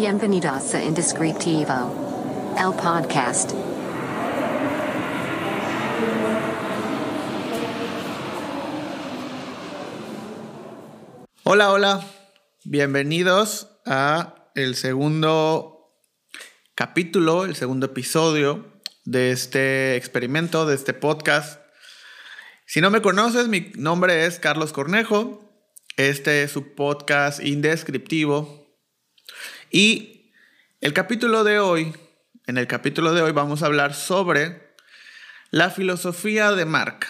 Bienvenidos 0.00 0.74
a 0.74 0.84
Indescriptivo, 0.84 2.54
el 2.56 2.72
podcast. 2.80 3.50
Hola, 11.42 11.72
hola. 11.72 12.06
Bienvenidos 12.62 13.70
a 13.84 14.52
el 14.54 14.76
segundo 14.76 15.90
capítulo, 16.76 17.44
el 17.44 17.56
segundo 17.56 17.86
episodio 17.86 18.80
de 19.04 19.32
este 19.32 19.96
experimento, 19.96 20.64
de 20.64 20.76
este 20.76 20.94
podcast. 20.94 21.60
Si 22.66 22.80
no 22.80 22.90
me 22.90 23.02
conoces, 23.02 23.48
mi 23.48 23.72
nombre 23.74 24.26
es 24.26 24.38
Carlos 24.38 24.72
Cornejo. 24.72 25.40
Este 25.96 26.44
es 26.44 26.52
su 26.52 26.76
podcast 26.76 27.44
indescriptivo. 27.44 28.67
Y 29.70 30.32
el 30.80 30.94
capítulo 30.94 31.44
de 31.44 31.58
hoy, 31.58 31.94
en 32.46 32.56
el 32.56 32.66
capítulo 32.66 33.12
de 33.12 33.20
hoy 33.20 33.32
vamos 33.32 33.62
a 33.62 33.66
hablar 33.66 33.94
sobre 33.94 34.74
la 35.50 35.68
filosofía 35.68 36.52
de 36.52 36.64
marca. 36.64 37.08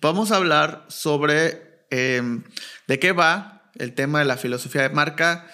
Vamos 0.00 0.30
a 0.30 0.36
hablar 0.36 0.84
sobre 0.88 1.86
em, 1.90 2.44
de 2.86 3.00
qué 3.00 3.10
va 3.10 3.72
el 3.74 3.94
tema 3.94 4.20
de 4.20 4.26
la 4.26 4.36
filosofía 4.36 4.82
de 4.82 4.90
marca, 4.90 5.48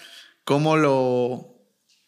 cómo 0.44 0.76
lo, 0.76 1.54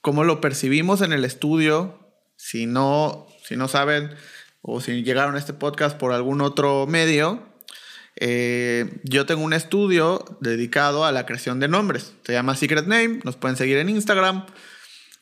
cómo 0.03 0.25
lo 0.25 0.43
percibimos 0.43 1.01
en 1.01 1.15
el 1.15 1.25
estudio. 1.25 2.13
Si 2.37 2.67
no, 2.67 3.27
si 3.43 3.57
no 3.57 3.69
saben 3.69 4.15
o 4.61 4.83
si 4.83 5.03
llegaron 5.03 5.37
a 5.37 5.39
este 5.39 5.55
podcast 5.55 5.97
por 5.97 6.13
algún 6.13 6.43
otro 6.43 6.87
medio, 6.87 7.54
eh, 8.17 9.01
yo 9.03 9.27
tengo 9.27 9.43
un 9.43 9.53
estudio 9.53 10.25
dedicado 10.41 11.05
a 11.05 11.13
la 11.13 11.27
creación 11.27 11.61
de 11.61 11.69
nombres. 11.69 12.13
Se 12.25 12.33
llama 12.33 12.57
Secret 12.57 12.87
Name, 12.87 13.21
nos 13.25 13.37
pueden 13.37 13.57
seguir 13.57 13.79
en 13.79 13.89
Instagram. 13.89 14.47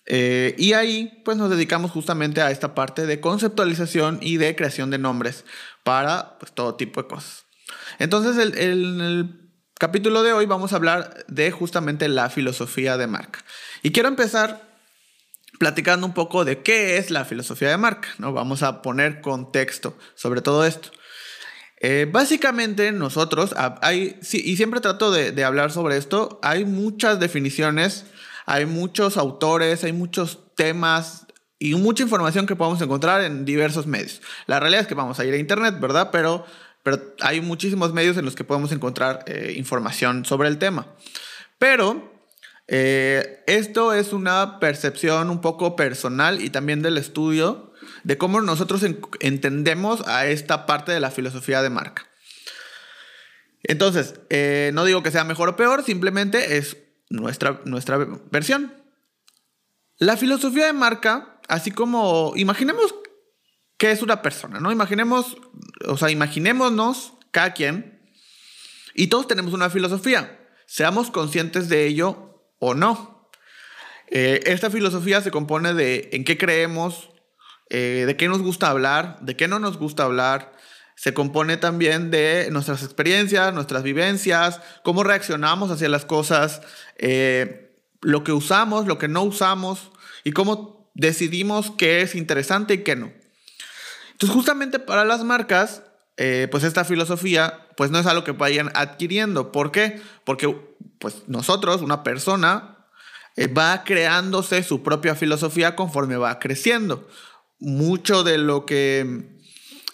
Eh, 0.06 0.54
y 0.58 0.72
ahí 0.72 1.22
pues 1.24 1.36
nos 1.36 1.48
dedicamos 1.48 1.90
justamente 1.90 2.42
a 2.42 2.50
esta 2.50 2.74
parte 2.74 3.06
de 3.06 3.20
conceptualización 3.20 4.18
y 4.20 4.36
de 4.36 4.56
creación 4.56 4.90
de 4.90 4.98
nombres 4.98 5.44
para 5.84 6.38
pues, 6.38 6.52
todo 6.52 6.74
tipo 6.74 7.02
de 7.02 7.08
cosas. 7.08 7.44
Entonces 7.98 8.36
el, 8.36 8.58
el 8.58 9.42
capítulo 9.78 10.22
de 10.22 10.32
hoy 10.32 10.46
vamos 10.46 10.72
a 10.72 10.76
hablar 10.76 11.24
de 11.28 11.50
justamente 11.50 12.08
la 12.08 12.30
filosofía 12.30 12.96
de 12.96 13.06
marca. 13.06 13.44
Y 13.82 13.92
quiero 13.92 14.08
empezar 14.08 14.72
platicando 15.58 16.06
un 16.06 16.14
poco 16.14 16.44
de 16.44 16.62
qué 16.62 16.96
es 16.96 17.10
la 17.10 17.24
filosofía 17.24 17.68
de 17.68 17.76
marca, 17.76 18.08
¿no? 18.18 18.32
Vamos 18.32 18.62
a 18.64 18.82
poner 18.82 19.20
contexto 19.20 19.96
sobre 20.14 20.42
todo 20.42 20.64
esto. 20.64 20.90
Eh, 21.84 22.06
básicamente 22.08 22.92
nosotros, 22.92 23.56
hay, 23.56 24.16
y 24.32 24.56
siempre 24.56 24.80
trato 24.80 25.10
de, 25.10 25.44
hablar 25.44 25.72
sobre 25.72 25.96
esto, 25.96 26.38
hay 26.40 26.64
muchas 26.64 27.18
definiciones, 27.18 28.06
hay 28.46 28.66
muchos 28.66 29.16
autores, 29.16 29.82
hay 29.82 29.92
muchos 29.92 30.38
temas 30.54 31.26
y 31.58 31.74
mucha 31.74 32.04
información 32.04 32.46
que 32.46 32.54
podemos 32.54 32.80
encontrar 32.80 33.22
en 33.22 33.44
diversos 33.44 33.88
medios. 33.88 34.22
La 34.46 34.60
realidad 34.60 34.82
es 34.82 34.86
que 34.86 34.94
vamos 34.94 35.18
a 35.18 35.24
ir 35.24 35.34
a 35.34 35.38
internet, 35.38 35.80
¿verdad? 35.80 36.10
Pero, 36.12 36.46
pero 36.84 37.02
hay 37.20 37.40
muchísimos 37.40 37.92
medios 37.92 38.16
en 38.16 38.26
los 38.26 38.36
que 38.36 38.44
podemos 38.44 38.70
encontrar 38.70 39.24
eh, 39.26 39.54
información 39.56 40.24
sobre 40.24 40.48
el 40.48 40.58
tema. 40.58 40.86
Pero 41.58 42.12
eh, 42.68 43.42
esto 43.48 43.92
es 43.92 44.12
una 44.12 44.60
percepción 44.60 45.30
un 45.30 45.40
poco 45.40 45.74
personal 45.74 46.42
y 46.42 46.50
también 46.50 46.80
del 46.80 46.96
estudio 46.96 47.71
de 48.04 48.18
cómo 48.18 48.40
nosotros 48.40 48.84
entendemos 49.20 50.06
a 50.06 50.26
esta 50.26 50.66
parte 50.66 50.92
de 50.92 51.00
la 51.00 51.10
filosofía 51.10 51.62
de 51.62 51.70
marca. 51.70 52.08
Entonces, 53.62 54.14
eh, 54.30 54.70
no 54.74 54.84
digo 54.84 55.02
que 55.02 55.10
sea 55.10 55.24
mejor 55.24 55.48
o 55.48 55.56
peor, 55.56 55.84
simplemente 55.84 56.56
es 56.56 56.76
nuestra, 57.10 57.60
nuestra 57.64 57.98
versión. 58.30 58.74
La 59.98 60.16
filosofía 60.16 60.66
de 60.66 60.72
marca, 60.72 61.40
así 61.48 61.70
como 61.70 62.32
imaginemos 62.34 62.94
que 63.76 63.92
es 63.92 64.02
una 64.02 64.22
persona, 64.22 64.60
¿no? 64.60 64.72
Imaginemos, 64.72 65.36
o 65.86 65.96
sea, 65.96 66.10
imaginémonos 66.10 67.14
cada 67.30 67.52
quien 67.52 68.00
y 68.94 69.08
todos 69.08 69.28
tenemos 69.28 69.52
una 69.52 69.70
filosofía. 69.70 70.40
Seamos 70.66 71.10
conscientes 71.10 71.68
de 71.68 71.86
ello 71.86 72.48
o 72.58 72.74
no. 72.74 73.28
Eh, 74.08 74.40
esta 74.46 74.70
filosofía 74.70 75.20
se 75.20 75.30
compone 75.30 75.74
de 75.74 76.10
en 76.12 76.24
qué 76.24 76.36
creemos, 76.36 77.10
eh, 77.70 78.04
de 78.06 78.16
qué 78.16 78.28
nos 78.28 78.40
gusta 78.40 78.68
hablar, 78.68 79.18
de 79.20 79.36
qué 79.36 79.48
no 79.48 79.58
nos 79.58 79.78
gusta 79.78 80.04
hablar. 80.04 80.52
Se 80.94 81.14
compone 81.14 81.56
también 81.56 82.10
de 82.10 82.48
nuestras 82.50 82.82
experiencias, 82.82 83.52
nuestras 83.54 83.82
vivencias, 83.82 84.60
cómo 84.84 85.04
reaccionamos 85.04 85.70
hacia 85.70 85.88
las 85.88 86.04
cosas, 86.04 86.60
eh, 86.96 87.76
lo 88.00 88.24
que 88.24 88.32
usamos, 88.32 88.86
lo 88.86 88.98
que 88.98 89.08
no 89.08 89.22
usamos 89.22 89.90
y 90.24 90.32
cómo 90.32 90.90
decidimos 90.94 91.72
qué 91.72 92.02
es 92.02 92.14
interesante 92.14 92.74
y 92.74 92.78
qué 92.84 92.96
no. 92.96 93.12
Entonces, 94.12 94.34
justamente 94.34 94.78
para 94.78 95.04
las 95.04 95.24
marcas, 95.24 95.82
pues 96.50 96.62
esta 96.62 96.84
filosofía, 96.84 97.66
pues 97.76 97.90
no 97.90 97.98
es 97.98 98.06
algo 98.06 98.22
que 98.22 98.30
vayan 98.30 98.70
adquiriendo. 98.74 99.50
¿Por 99.50 99.72
qué? 99.72 100.00
Porque 100.24 100.54
pues 101.00 101.24
nosotros, 101.26 101.82
una 101.82 102.04
persona, 102.04 102.72
eh, 103.36 103.46
va 103.46 103.82
creándose 103.84 104.62
su 104.62 104.82
propia 104.82 105.14
filosofía 105.14 105.74
conforme 105.74 106.16
va 106.16 106.38
creciendo. 106.38 107.08
Mucho 107.62 108.24
de 108.24 108.38
lo 108.38 108.66
que 108.66 109.30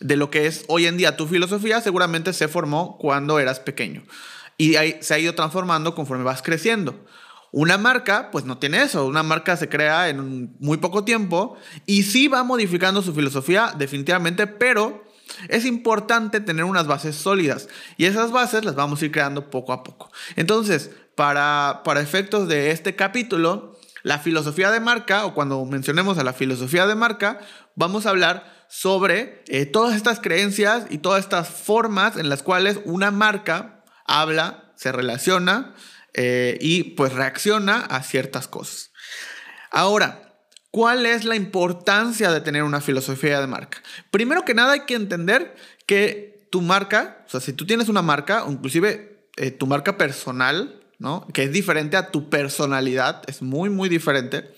de 0.00 0.16
lo 0.16 0.30
que 0.30 0.46
es 0.46 0.64
hoy 0.68 0.86
en 0.86 0.96
día 0.96 1.16
tu 1.16 1.26
filosofía 1.26 1.80
seguramente 1.80 2.32
se 2.32 2.48
formó 2.48 2.96
cuando 2.98 3.38
eras 3.38 3.60
pequeño 3.60 4.04
y 4.56 4.74
se 5.00 5.14
ha 5.14 5.18
ido 5.18 5.34
transformando 5.34 5.94
conforme 5.94 6.24
vas 6.24 6.42
creciendo. 6.42 7.04
Una 7.50 7.78
marca, 7.78 8.30
pues 8.30 8.44
no 8.44 8.58
tiene 8.58 8.82
eso. 8.82 9.06
Una 9.06 9.22
marca 9.22 9.56
se 9.56 9.68
crea 9.68 10.08
en 10.08 10.54
muy 10.60 10.78
poco 10.78 11.04
tiempo 11.04 11.56
y 11.86 12.02
sí 12.02 12.28
va 12.28 12.42
modificando 12.42 13.00
su 13.00 13.14
filosofía 13.14 13.74
definitivamente, 13.76 14.46
pero 14.46 15.04
es 15.48 15.64
importante 15.64 16.40
tener 16.40 16.64
unas 16.64 16.86
bases 16.86 17.16
sólidas 17.16 17.68
y 17.96 18.06
esas 18.06 18.32
bases 18.32 18.64
las 18.64 18.74
vamos 18.74 19.00
a 19.00 19.04
ir 19.04 19.12
creando 19.12 19.50
poco 19.50 19.72
a 19.72 19.82
poco. 19.82 20.10
Entonces, 20.36 20.90
para, 21.14 21.82
para 21.84 22.00
efectos 22.00 22.48
de 22.48 22.70
este 22.70 22.96
capítulo, 22.96 23.77
la 24.02 24.18
filosofía 24.18 24.70
de 24.70 24.80
marca, 24.80 25.24
o 25.24 25.34
cuando 25.34 25.64
mencionemos 25.64 26.18
a 26.18 26.24
la 26.24 26.32
filosofía 26.32 26.86
de 26.86 26.94
marca, 26.94 27.40
vamos 27.74 28.06
a 28.06 28.10
hablar 28.10 28.66
sobre 28.68 29.42
eh, 29.48 29.66
todas 29.66 29.96
estas 29.96 30.20
creencias 30.20 30.86
y 30.90 30.98
todas 30.98 31.20
estas 31.20 31.48
formas 31.48 32.16
en 32.16 32.28
las 32.28 32.42
cuales 32.42 32.80
una 32.84 33.10
marca 33.10 33.84
habla, 34.04 34.72
se 34.76 34.92
relaciona 34.92 35.74
eh, 36.14 36.58
y 36.60 36.84
pues 36.94 37.12
reacciona 37.12 37.80
a 37.80 38.02
ciertas 38.02 38.48
cosas. 38.48 38.92
Ahora, 39.70 40.28
¿Cuál 40.70 41.06
es 41.06 41.24
la 41.24 41.34
importancia 41.34 42.30
de 42.30 42.42
tener 42.42 42.62
una 42.62 42.82
filosofía 42.82 43.40
de 43.40 43.46
marca? 43.46 43.82
Primero 44.10 44.44
que 44.44 44.52
nada 44.52 44.74
hay 44.74 44.80
que 44.80 44.94
entender 44.94 45.56
que 45.86 46.46
tu 46.50 46.60
marca, 46.60 47.24
o 47.26 47.30
sea, 47.30 47.40
si 47.40 47.54
tú 47.54 47.66
tienes 47.66 47.88
una 47.88 48.02
marca, 48.02 48.44
o 48.44 48.52
inclusive 48.52 49.30
eh, 49.36 49.50
tu 49.50 49.66
marca 49.66 49.96
personal, 49.96 50.77
¿no? 50.98 51.26
Que 51.32 51.44
es 51.44 51.52
diferente 51.52 51.96
a 51.96 52.10
tu 52.10 52.28
personalidad, 52.28 53.22
es 53.26 53.42
muy, 53.42 53.70
muy 53.70 53.88
diferente. 53.88 54.50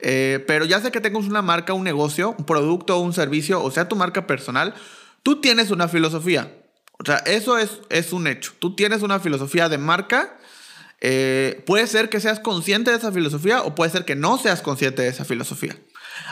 Eh, 0.00 0.44
pero 0.46 0.64
ya 0.64 0.80
sea 0.80 0.90
que 0.90 1.00
tengas 1.00 1.24
una 1.24 1.42
marca, 1.42 1.74
un 1.74 1.84
negocio, 1.84 2.34
un 2.36 2.44
producto, 2.44 2.98
un 2.98 3.12
servicio, 3.12 3.62
o 3.62 3.70
sea, 3.70 3.88
tu 3.88 3.96
marca 3.96 4.26
personal, 4.26 4.74
tú 5.22 5.40
tienes 5.40 5.70
una 5.70 5.88
filosofía. 5.88 6.52
O 6.98 7.04
sea, 7.04 7.16
eso 7.18 7.58
es, 7.58 7.80
es 7.88 8.12
un 8.12 8.26
hecho. 8.26 8.52
Tú 8.58 8.74
tienes 8.74 9.02
una 9.02 9.20
filosofía 9.20 9.68
de 9.68 9.78
marca 9.78 10.38
eh, 11.04 11.64
puede 11.66 11.88
ser 11.88 12.08
que 12.08 12.20
seas 12.20 12.38
consciente 12.38 12.92
de 12.92 12.96
esa 12.96 13.10
filosofía 13.10 13.62
o 13.62 13.74
puede 13.74 13.90
ser 13.90 14.04
que 14.04 14.14
no 14.14 14.38
seas 14.38 14.62
consciente 14.62 15.02
de 15.02 15.08
esa 15.08 15.24
filosofía. 15.24 15.76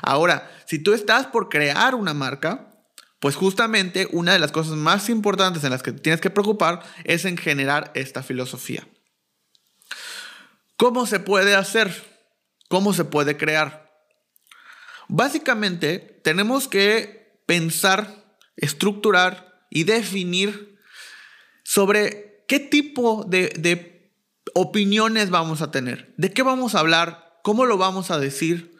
Ahora, 0.01 0.49
si 0.65 0.79
tú 0.79 0.93
estás 0.95 1.27
por 1.27 1.49
crear 1.49 1.97
una 1.97 2.15
marca, 2.15 2.73
pues 3.19 3.35
justamente 3.35 4.07
una 4.13 4.33
de 4.33 4.39
las 4.39 4.53
cosas 4.53 4.75
más 4.75 5.09
importantes 5.09 5.65
en 5.65 5.71
las 5.71 5.83
que 5.83 5.91
tienes 5.91 6.21
que 6.21 6.31
preocupar 6.31 6.85
es 7.03 7.25
en 7.25 7.37
generar 7.37 7.91
esta 7.97 8.23
filosofía. 8.23 8.87
¿Cómo 10.81 11.05
se 11.05 11.21
puede 11.21 11.55
hacer? 11.55 11.93
¿Cómo 12.71 12.95
se 12.95 13.05
puede 13.05 13.37
crear? 13.37 13.93
Básicamente, 15.09 15.99
tenemos 16.25 16.69
que 16.69 17.43
pensar, 17.45 18.39
estructurar 18.57 19.67
y 19.69 19.85
definir 19.85 20.79
sobre 21.65 22.47
qué 22.49 22.61
tipo 22.61 23.27
de, 23.29 24.15
opiniones 24.55 25.29
vamos 25.29 25.61
a 25.61 25.71
tener, 25.71 26.15
de 26.17 26.33
qué 26.33 26.43
vamos 26.43 26.75
a 26.75 26.79
hablar, 26.79 27.39
cómo 27.45 27.67
lo 27.67 27.77
vamos 27.77 28.11
a 28.11 28.19
decir, 28.19 28.75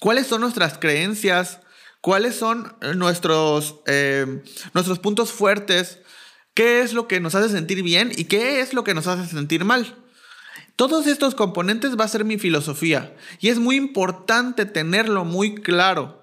cuáles 0.00 0.26
son 0.26 0.40
nuestras 0.40 0.76
creencias, 0.78 1.60
cuáles 2.00 2.34
son 2.34 2.76
nuestros, 2.96 3.76
eh, 3.86 4.42
nuestros 4.74 4.98
puntos 4.98 5.30
fuertes, 5.30 6.00
qué 6.54 6.80
es 6.80 6.94
lo 6.94 7.06
que 7.06 7.20
nos 7.20 7.36
hace 7.36 7.48
sentir 7.48 7.84
bien 7.84 8.10
y 8.16 8.24
qué 8.24 8.58
es 8.58 8.74
lo 8.74 8.82
que 8.82 8.94
nos 8.94 9.06
hace 9.06 9.30
sentir 9.30 9.64
mal. 9.64 10.07
Todos 10.78 11.08
estos 11.08 11.34
componentes 11.34 11.98
va 11.98 12.04
a 12.04 12.08
ser 12.08 12.24
mi 12.24 12.38
filosofía 12.38 13.12
y 13.40 13.48
es 13.48 13.58
muy 13.58 13.74
importante 13.74 14.64
tenerlo 14.64 15.24
muy 15.24 15.56
claro 15.56 16.22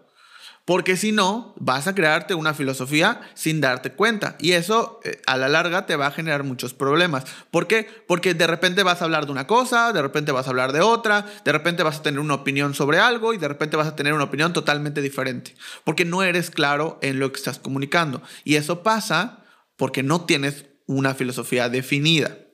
Porque 0.64 0.96
si 0.96 1.12
no, 1.12 1.54
vas 1.58 1.88
a 1.88 1.94
crearte 1.94 2.36
una 2.36 2.54
filosofía 2.54 3.20
sin 3.34 3.60
darte 3.60 3.92
cuenta. 3.92 4.38
Y 4.40 4.54
eso 4.54 5.02
eh, 5.04 5.22
a 5.28 5.36
la 5.36 5.50
larga 5.50 5.86
te 5.86 5.98
va 5.98 6.08
a 6.08 6.12
generar 6.12 6.46
muchos 6.46 6.74
problemas. 6.74 7.26
¿Por 7.52 7.68
qué? 7.68 7.86
Porque 8.08 8.34
de 8.34 8.48
repente 8.48 8.82
vas 8.82 9.02
a 9.02 9.04
hablar 9.06 9.26
de 9.26 9.34
una 9.34 9.46
cosa, 9.46 9.92
de 9.92 10.02
repente 10.02 10.32
vas 10.32 10.48
a 10.48 10.52
hablar 10.52 10.72
de 10.72 10.80
otra, 10.80 11.26
de 11.44 11.52
repente 11.52 11.84
vas 11.84 11.98
a 11.98 12.04
tener 12.04 12.22
una 12.22 12.36
opinión 12.36 12.74
sobre 12.74 13.00
algo 13.00 13.34
y 13.34 13.38
de 13.38 13.50
repente 13.50 13.76
vas 13.76 13.88
a 13.88 13.98
tener 13.98 14.14
una 14.14 14.24
opinión 14.24 14.54
totalmente 14.54 15.02
diferente. 15.02 15.54
Porque 15.84 16.06
no 16.06 16.24
eres 16.24 16.50
claro 16.50 16.98
en 17.02 17.20
lo 17.20 17.30
que 17.34 17.40
estás 17.40 17.60
comunicando. 17.60 18.22
Y 18.46 18.56
eso 18.56 18.84
pasa 18.84 19.44
porque 19.76 20.02
no 20.02 20.24
tienes 20.24 20.64
una 20.88 21.14
filosofía 21.14 21.68
definida. 21.68 22.45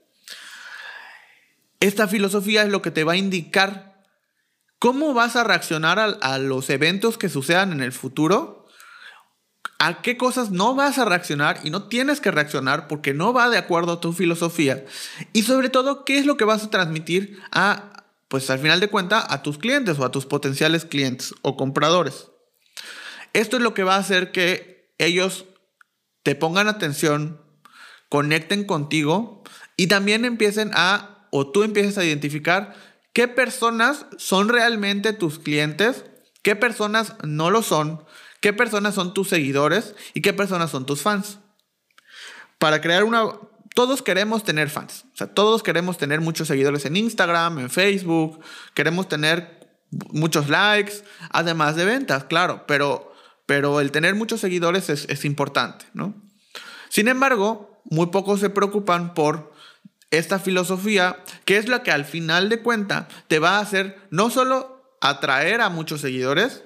Esta 1.82 2.08
filosofía 2.08 2.64
es 2.64 2.70
lo 2.70 2.82
que 2.82 2.92
te 2.92 3.04
va 3.04 3.14
a 3.14 3.18
indicar 3.18 3.92
¿Cómo 4.82 5.14
vas 5.14 5.36
a 5.36 5.44
reaccionar 5.44 6.00
a, 6.00 6.40
los 6.40 6.72
eventos 6.72 7.20
que 7.20 7.30
sucedan 7.30 7.72
en 7.72 7.82
el 7.82 7.92
futuro? 7.92 8.66
¿A 9.78 10.02
qué 10.02 10.18
cosas 10.18 10.50
no 10.50 10.74
vas 10.74 10.98
a 10.98 11.06
reaccionar 11.06 11.60
y 11.64 11.70
no 11.70 11.84
tienes 11.84 12.20
que 12.20 12.32
reaccionar 12.32 12.88
porque 12.88 13.14
no 13.14 13.32
va 13.32 13.52
de 13.52 13.60
acuerdo 13.60 13.92
a 13.92 14.02
tu 14.02 14.12
filosofía? 14.12 14.84
Y 15.34 15.44
sobre 15.44 15.70
todo, 15.70 16.04
¿qué 16.04 16.18
es 16.18 16.26
lo 16.26 16.36
que 16.36 16.46
vas 16.46 16.64
a 16.64 16.72
transmitir 16.72 17.40
a, 17.52 18.08
pues 18.28 18.50
al 18.50 18.58
final 18.58 18.80
de 18.80 18.88
cuentas, 18.88 19.24
a 19.30 19.44
tus 19.44 19.60
clientes 19.60 20.00
o 20.00 20.04
a 20.04 20.10
tus 20.10 20.26
potenciales 20.26 20.84
clientes 20.84 21.36
o 21.44 21.56
compradores? 21.58 22.30
Esto 23.34 23.58
es 23.58 23.62
lo 23.62 23.76
que 23.76 23.84
va 23.84 23.98
a 23.98 24.00
hacer 24.00 24.32
que 24.32 24.92
ellos 24.98 25.46
te 26.24 26.34
pongan 26.34 26.68
atención, 26.68 27.40
conecten 28.10 28.64
contigo 28.64 29.44
y 29.78 29.86
también 29.86 30.26
empiecen 30.26 30.72
a, 30.74 31.11
o 31.32 31.52
tú 31.52 31.64
empieces 31.64 31.98
a 31.98 32.06
identificar 32.06 32.76
¿Qué 33.14 33.28
personas 33.28 34.06
son 34.18 34.50
realmente 34.50 35.14
tus 35.14 35.40
clientes? 35.40 36.06
¿Qué 36.44 36.56
personas 36.56 37.16
no 37.24 37.52
lo 37.52 37.62
son? 37.62 38.04
¿Qué 38.40 38.54
personas 38.54 38.96
son 38.96 39.14
tus 39.14 39.28
seguidores? 39.30 39.96
¿Y 40.14 40.22
qué 40.22 40.34
personas 40.34 40.72
son 40.72 40.86
tus 40.86 41.02
fans? 41.02 41.40
Para 42.58 42.82
crear 42.82 43.04
una... 43.04 43.26
Todos 43.76 44.02
queremos 44.02 44.44
tener 44.44 44.70
fans. 44.70 45.06
O 45.14 45.18
sea, 45.18 45.28
todos 45.28 45.64
queremos 45.64 45.98
tener 45.98 46.22
muchos 46.22 46.48
seguidores 46.48 46.86
en 46.86 46.96
Instagram, 46.96 47.60
en 47.60 47.70
Facebook. 47.70 48.40
Queremos 48.74 49.08
tener 49.08 49.60
muchos 50.12 50.50
likes, 50.50 51.04
además 51.32 51.76
de 51.76 51.86
ventas, 51.86 52.26
claro. 52.26 52.66
Pero, 52.68 53.14
pero 53.46 53.82
el 53.82 53.92
tener 53.92 54.16
muchos 54.16 54.42
seguidores 54.42 54.90
es, 54.90 55.06
es 55.10 55.26
importante, 55.26 55.86
¿no? 55.94 56.14
Sin 56.90 57.08
embargo, 57.08 57.82
muy 57.86 58.08
pocos 58.08 58.40
se 58.40 58.50
preocupan 58.50 59.14
por 59.14 59.51
esta 60.12 60.40
filosofía, 60.40 61.18
que 61.46 61.58
es 61.58 61.68
la 61.68 61.84
que 61.84 61.92
al 61.92 62.06
final 62.06 62.50
de 62.50 62.62
cuenta 62.62 63.08
te 63.28 63.40
va 63.40 63.58
a 63.58 63.62
hacer 63.62 63.98
no 64.12 64.30
solo 64.30 64.98
atraer 65.02 65.62
a 65.62 65.70
muchos 65.70 66.02
seguidores, 66.02 66.64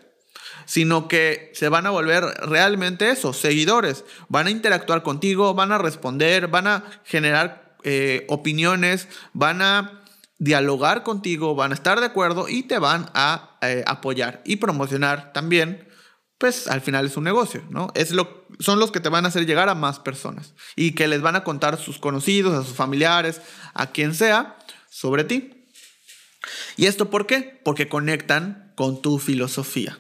sino 0.66 1.08
que 1.08 1.52
se 1.54 1.70
van 1.70 1.86
a 1.86 1.92
volver 1.92 2.24
realmente 2.24 3.10
esos 3.12 3.38
seguidores. 3.38 4.04
Van 4.28 4.48
a 4.48 4.52
interactuar 4.52 5.04
contigo, 5.04 5.54
van 5.54 5.72
a 5.72 5.78
responder, 5.78 6.48
van 6.48 6.68
a 6.68 6.84
generar 7.06 7.78
eh, 7.84 8.26
opiniones, 8.30 9.08
van 9.34 9.62
a 9.62 10.02
dialogar 10.38 11.04
contigo, 11.04 11.56
van 11.56 11.72
a 11.72 11.76
estar 11.76 12.00
de 12.00 12.08
acuerdo 12.08 12.50
y 12.50 12.64
te 12.64 12.80
van 12.80 13.10
a 13.14 13.58
eh, 13.62 13.84
apoyar 13.88 14.42
y 14.44 14.58
promocionar 14.58 15.32
también 15.34 15.88
al 16.68 16.82
final 16.82 17.06
es 17.06 17.18
un 17.18 17.24
negocio, 17.24 17.64
¿no? 17.70 17.92
Es 17.96 18.12
lo, 18.12 18.46
son 18.60 18.80
los 18.80 18.92
que 18.92 19.00
te 19.00 19.10
van 19.10 19.26
a 19.26 19.30
hacer 19.30 19.46
llegar 19.46 19.70
a 19.70 19.76
más 19.76 20.00
personas 20.00 20.54
y 20.76 20.92
que 20.92 21.08
les 21.08 21.22
van 21.22 21.36
a 21.36 21.44
contar 21.44 21.74
a 21.74 21.78
sus 21.78 22.00
conocidos, 22.00 22.54
a 22.54 22.68
sus 22.68 22.76
familiares, 22.76 23.42
a 23.74 23.92
quien 23.92 24.14
sea, 24.14 24.58
sobre 24.90 25.24
ti. 25.24 25.68
¿Y 26.78 26.86
esto 26.86 27.10
por 27.10 27.28
qué? 27.28 27.60
Porque 27.64 27.90
conectan 27.90 28.74
con 28.76 29.02
tu 29.02 29.20
filosofía. 29.20 30.00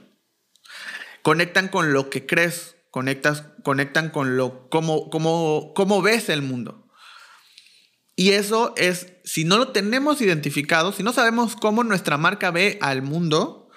Conectan 1.21 1.69
con 1.69 1.93
lo 1.93 2.09
que 2.09 2.25
crees, 2.25 2.75
conectas, 2.91 3.43
conectan 3.63 4.09
con 4.09 4.37
lo, 4.37 4.69
cómo, 4.69 5.09
cómo, 5.09 5.73
cómo 5.75 6.01
ves 6.01 6.29
el 6.29 6.41
mundo. 6.41 6.87
Y 8.15 8.31
eso 8.31 8.73
es, 8.77 9.13
si 9.25 9.43
no 9.43 9.57
lo 9.57 9.69
tenemos 9.69 10.21
identificado, 10.21 10.93
si 10.93 11.03
no 11.03 11.11
sabemos 11.11 11.55
cómo 11.55 11.83
nuestra 11.83 12.17
marca 12.17 12.51
ve 12.51 12.77
al 12.81 13.01
mundo, 13.01 13.69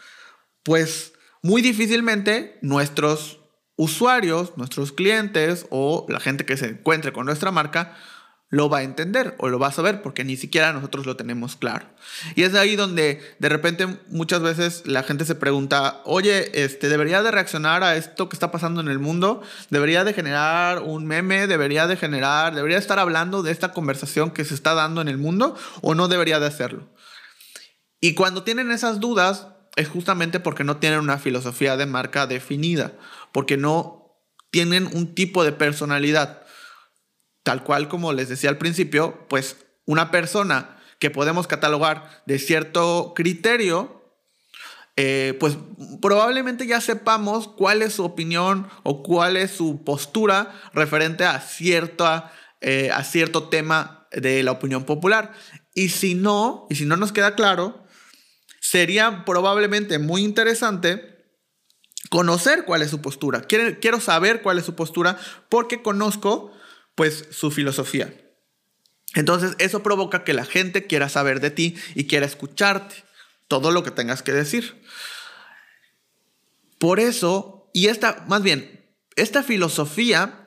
pues 0.62 1.14
muy 1.48 1.62
difícilmente 1.62 2.58
nuestros 2.60 3.40
usuarios, 3.74 4.52
nuestros 4.58 4.92
clientes 4.92 5.64
o 5.70 6.04
la 6.10 6.20
gente 6.20 6.44
que 6.44 6.58
se 6.58 6.66
encuentre 6.66 7.14
con 7.14 7.24
nuestra 7.24 7.50
marca 7.50 7.96
lo 8.50 8.68
va 8.68 8.78
a 8.78 8.82
entender 8.82 9.34
o 9.38 9.48
lo 9.48 9.58
va 9.58 9.68
a 9.68 9.72
saber 9.72 10.02
porque 10.02 10.24
ni 10.24 10.36
siquiera 10.36 10.74
nosotros 10.74 11.06
lo 11.06 11.16
tenemos 11.16 11.56
claro. 11.56 11.86
Y 12.34 12.42
es 12.42 12.54
ahí 12.54 12.76
donde 12.76 13.22
de 13.38 13.48
repente 13.48 13.86
muchas 14.08 14.42
veces 14.42 14.82
la 14.84 15.02
gente 15.04 15.24
se 15.24 15.36
pregunta, 15.36 16.02
oye, 16.04 16.64
este, 16.64 16.90
¿debería 16.90 17.22
de 17.22 17.30
reaccionar 17.30 17.82
a 17.82 17.96
esto 17.96 18.28
que 18.28 18.36
está 18.36 18.50
pasando 18.50 18.82
en 18.82 18.88
el 18.88 18.98
mundo? 18.98 19.40
¿Debería 19.70 20.04
de 20.04 20.12
generar 20.12 20.82
un 20.82 21.06
meme? 21.06 21.46
¿Debería 21.46 21.86
de 21.86 21.96
generar, 21.96 22.54
debería 22.54 22.76
estar 22.76 22.98
hablando 22.98 23.42
de 23.42 23.52
esta 23.52 23.72
conversación 23.72 24.32
que 24.32 24.44
se 24.44 24.52
está 24.52 24.74
dando 24.74 25.00
en 25.00 25.08
el 25.08 25.16
mundo 25.16 25.56
o 25.80 25.94
no 25.94 26.08
debería 26.08 26.40
de 26.40 26.46
hacerlo? 26.46 26.90
Y 28.02 28.12
cuando 28.12 28.42
tienen 28.42 28.70
esas 28.70 29.00
dudas, 29.00 29.46
es 29.78 29.88
justamente 29.88 30.40
porque 30.40 30.64
no 30.64 30.78
tienen 30.78 30.98
una 30.98 31.19
filosofía 31.19 31.76
de 31.76 31.86
marca 31.86 32.26
definida, 32.26 32.94
porque 33.30 33.56
no 33.56 34.19
tienen 34.50 34.88
un 34.92 35.14
tipo 35.14 35.44
de 35.44 35.52
personalidad. 35.52 36.42
Tal 37.44 37.62
cual 37.62 37.88
como 37.88 38.12
les 38.12 38.28
decía 38.28 38.50
al 38.50 38.58
principio, 38.58 39.26
pues 39.28 39.56
una 39.86 40.10
persona 40.10 40.76
que 40.98 41.10
podemos 41.10 41.46
catalogar 41.46 42.22
de 42.26 42.40
cierto 42.40 43.12
criterio, 43.14 44.02
eh, 44.96 45.36
pues 45.38 45.56
probablemente 46.02 46.66
ya 46.66 46.80
sepamos 46.80 47.46
cuál 47.46 47.82
es 47.82 47.92
su 47.92 48.04
opinión 48.04 48.69
o 48.82 49.04
cuál 49.04 49.36
es 49.36 49.52
su 49.52 49.84
postura 49.84 50.60
referente 50.75 51.25
a, 51.25 51.40
cierta, 51.40 52.32
eh, 52.60 52.90
a 52.92 53.04
cierto 53.04 53.44
tema 53.44 54.08
de 54.10 54.42
la 54.42 54.50
opinión 54.50 54.82
popular. 54.82 55.34
Y 55.72 55.90
si 55.90 56.16
no, 56.16 56.66
y 56.69 56.75
si 56.75 56.84
no 56.84 56.96
nos 56.96 57.12
queda 57.12 57.36
claro, 57.36 57.86
sería 58.70 59.24
probablemente 59.24 59.98
muy 59.98 60.22
interesante 60.22 61.24
conocer 62.10 62.66
cuál 62.66 62.82
es 62.82 62.90
su 62.90 63.00
postura. 63.00 63.40
Quiero, 63.40 63.98
saber 63.98 64.42
cuál 64.42 64.58
es 64.58 64.66
su 64.66 64.74
postura 64.74 65.18
porque 65.48 65.80
conozco 65.80 66.52
pues 66.94 67.28
su 67.30 67.50
filosofía. 67.50 68.12
Entonces 69.14 69.54
eso 69.58 69.82
provoca 69.82 70.22
que 70.22 70.34
la 70.34 70.44
gente 70.44 70.86
quiera 70.86 71.08
saber 71.08 71.40
de 71.40 71.50
ti 71.50 71.76
y 71.94 72.06
quiera 72.08 72.26
escucharte 72.26 73.04
todo 73.46 73.70
lo 73.70 73.82
que 73.82 73.90
tengas 73.90 74.22
que 74.22 74.32
decir. 74.32 74.84
Por 76.78 77.00
eso, 77.00 77.70
y 77.72 77.86
esta, 77.86 78.26
más 78.28 78.42
bien, 78.42 78.86
esta 79.16 79.42
filosofía 79.42 80.46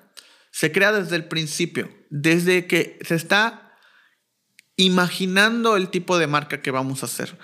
se 0.51 0.71
crea 0.71 0.91
desde 0.91 1.15
el 1.15 1.25
principio, 1.27 1.91
desde 2.11 2.67
que 2.67 2.99
se 3.03 3.15
está 3.15 3.71
imaginando 4.75 5.75
el 5.75 5.89
tipo 5.89 6.17
de 6.17 6.27
marca 6.27 6.61
que 6.61 6.71
vamos 6.71 7.03
a 7.03 7.05
hacer. 7.05 7.37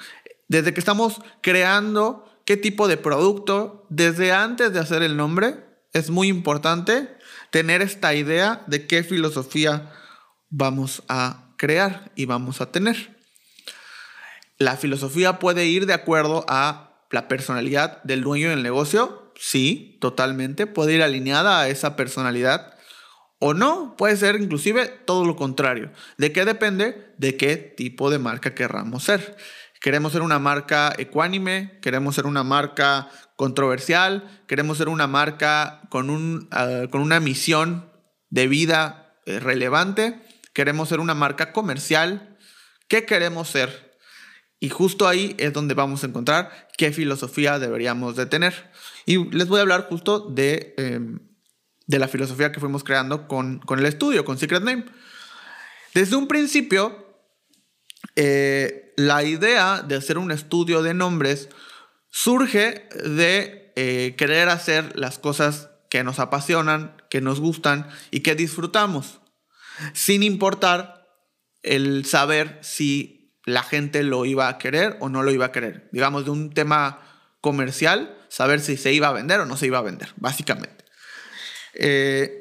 Desde 0.48 0.74
que 0.74 0.80
estamos 0.80 1.22
creando 1.42 2.25
qué 2.46 2.58
tipo 2.58 2.88
de 2.88 2.98
producto, 2.98 3.86
desde 3.89 4.32
antes 4.32 4.74
de 4.74 4.80
hacer 4.80 5.04
el 5.04 5.18
nombre, 5.18 5.56
es 5.94 6.10
muy 6.10 6.27
importante 6.27 7.18
tener 7.51 7.82
esta 7.82 8.13
idea 8.13 8.63
de 8.68 8.88
qué 8.88 9.04
filosofía 9.04 9.92
vamos 10.50 11.04
a 11.10 11.54
crear 11.58 12.12
y 12.16 12.25
vamos 12.25 12.62
a 12.62 12.72
tener. 12.72 13.18
La 14.58 14.77
filosofía 14.77 15.39
puede 15.39 15.66
ir 15.66 15.86
de 15.86 15.94
acuerdo 15.94 16.46
a 16.48 17.06
la 17.12 17.27
personalidad 17.27 18.01
del 18.04 18.22
dueño 18.22 18.50
del 18.50 18.63
negocio, 18.63 19.32
sí, 19.36 19.98
totalmente, 20.01 20.68
puede 20.68 20.94
ir 20.94 21.04
alineada 21.04 21.62
a 21.62 21.70
esa 21.70 21.96
personalidad 21.96 22.74
o 23.39 23.54
no, 23.54 23.96
puede 23.98 24.18
ser 24.18 24.36
inclusive 24.42 24.88
todo 24.88 25.24
lo 25.25 25.36
contrario. 25.36 25.92
¿De 26.18 26.32
qué 26.32 26.44
depende? 26.44 27.13
De 27.18 27.38
qué 27.38 27.56
tipo 27.56 28.10
de 28.10 28.18
marca 28.18 28.56
querramos 28.56 29.04
ser. 29.04 29.38
Queremos 29.81 30.12
ser 30.12 30.22
una 30.22 30.39
marca 30.39 30.93
ecuánime, 30.98 31.79
queremos 31.81 32.15
ser 32.15 32.25
una 32.25 32.43
marca 32.43 33.10
controversial, 33.36 34.43
queremos 34.48 34.77
ser 34.77 34.89
una 34.89 35.07
marca 35.07 35.81
con, 35.89 36.10
un, 36.10 36.48
ah, 36.51 36.88
con 36.89 37.01
una 37.01 37.19
misión 37.19 37.91
de 38.29 38.48
vida 38.48 39.15
eh, 39.25 39.39
relevante, 39.39 40.19
queremos 40.53 40.89
ser 40.89 41.00
una 41.00 41.13
marca 41.13 41.53
comercial. 41.53 42.38
¿Qué 42.88 43.05
queremos 43.05 43.50
ser? 43.50 44.00
Y 44.60 44.69
justo 44.69 45.07
ahí 45.07 45.36
es 45.38 45.53
donde 45.53 45.75
vamos 45.75 46.03
a 46.03 46.07
encontrar 46.07 46.69
qué 46.77 46.91
filosofía 46.91 47.60
deberíamos 47.60 48.15
de 48.15 48.25
tener. 48.25 48.72
Y 49.05 49.29
les 49.29 49.48
voy 49.48 49.60
a 49.60 49.62
hablar 49.62 49.88
justo 49.88 50.19
de, 50.19 50.74
em, 50.77 51.19
de 51.86 52.00
la 52.00 52.07
filosofía 52.07 52.51
que 52.51 52.60
fuimos 52.60 52.84
creando 52.84 53.27
con, 53.27 53.60
con 53.60 53.77
el 53.79 53.86
estudio, 53.86 54.25
con 54.25 54.38
Secret 54.38 54.63
Name. 54.63 54.86
Desde 55.93 56.15
un 56.15 56.27
principio, 56.27 57.05
eh, 58.15 58.87
la 58.98 59.24
idea 59.24 59.84
de 59.84 59.96
hacer 59.96 60.18
un 60.18 60.32
estudio 60.32 60.82
de 60.82 60.94
nombres 60.94 61.50
surge 62.10 62.89
de 63.06 63.72
eh, 63.75 64.16
querer 64.18 64.50
hacer 64.50 64.98
las 64.98 65.20
cosas 65.20 65.70
que 65.89 66.04
nos 66.04 66.20
apasionan, 66.20 66.98
que 67.10 67.22
nos 67.22 67.39
gustan 67.39 67.88
y 68.12 68.22
que 68.22 68.36
disfrutamos, 68.36 69.20
sin 69.94 70.24
importar 70.24 71.08
el 71.62 72.06
saber 72.06 72.58
si 72.62 73.39
la 73.46 73.63
gente 73.63 74.04
lo 74.04 74.25
iba 74.25 74.50
a 74.50 74.58
querer 74.58 74.98
o 75.00 75.10
no 75.10 75.22
lo 75.22 75.32
iba 75.32 75.46
a 75.46 75.51
querer. 75.51 75.89
Digamos, 75.92 76.25
de 76.25 76.32
un 76.32 76.50
tema 76.50 77.00
comercial, 77.39 78.18
saber 78.30 78.60
si 78.60 78.77
se 78.77 78.94
iba 78.94 79.08
a 79.08 79.13
vender 79.13 79.39
o 79.39 79.46
no 79.46 79.58
se 79.58 79.68
iba 79.68 79.77
a 79.77 79.84
vender, 79.84 80.10
básicamente. 80.18 80.86
Eh, 81.75 82.37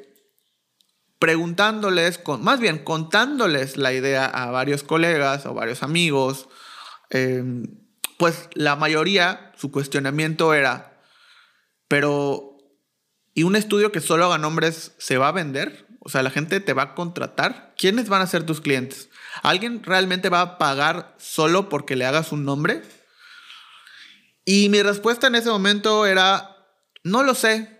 preguntándoles, 1.19 2.17
con, 2.17 2.43
más 2.43 2.59
bien 2.59 2.79
contándoles 2.79 3.77
la 3.77 3.93
idea 3.93 4.25
a 4.25 4.51
varios 4.51 4.83
colegas 4.83 5.45
o 5.45 5.53
varios 5.53 5.83
amigos, 5.83 6.47
eh, 7.09 7.43
pues 8.17 8.49
la 8.53 8.75
mayoría, 8.75 9.51
su 9.55 9.71
cuestionamiento 9.71 10.53
era, 10.53 11.01
pero, 11.87 12.57
¿y 13.33 13.43
un 13.43 13.55
estudio 13.55 13.91
que 13.91 14.01
solo 14.01 14.25
haga 14.25 14.37
nombres 14.37 14.93
se 14.97 15.17
va 15.17 15.29
a 15.29 15.33
vender? 15.33 15.87
O 16.01 16.09
sea, 16.09 16.23
la 16.23 16.31
gente 16.31 16.59
te 16.59 16.73
va 16.73 16.83
a 16.83 16.95
contratar. 16.95 17.73
¿Quiénes 17.77 18.09
van 18.09 18.21
a 18.21 18.27
ser 18.27 18.45
tus 18.45 18.61
clientes? 18.61 19.09
¿Alguien 19.43 19.83
realmente 19.83 20.29
va 20.29 20.41
a 20.41 20.57
pagar 20.57 21.15
solo 21.17 21.69
porque 21.69 21.95
le 21.95 22.05
hagas 22.05 22.31
un 22.31 22.45
nombre? 22.45 22.81
Y 24.45 24.69
mi 24.69 24.81
respuesta 24.81 25.27
en 25.27 25.35
ese 25.35 25.49
momento 25.49 26.05
era, 26.05 26.55
no 27.03 27.23
lo 27.23 27.35
sé, 27.35 27.76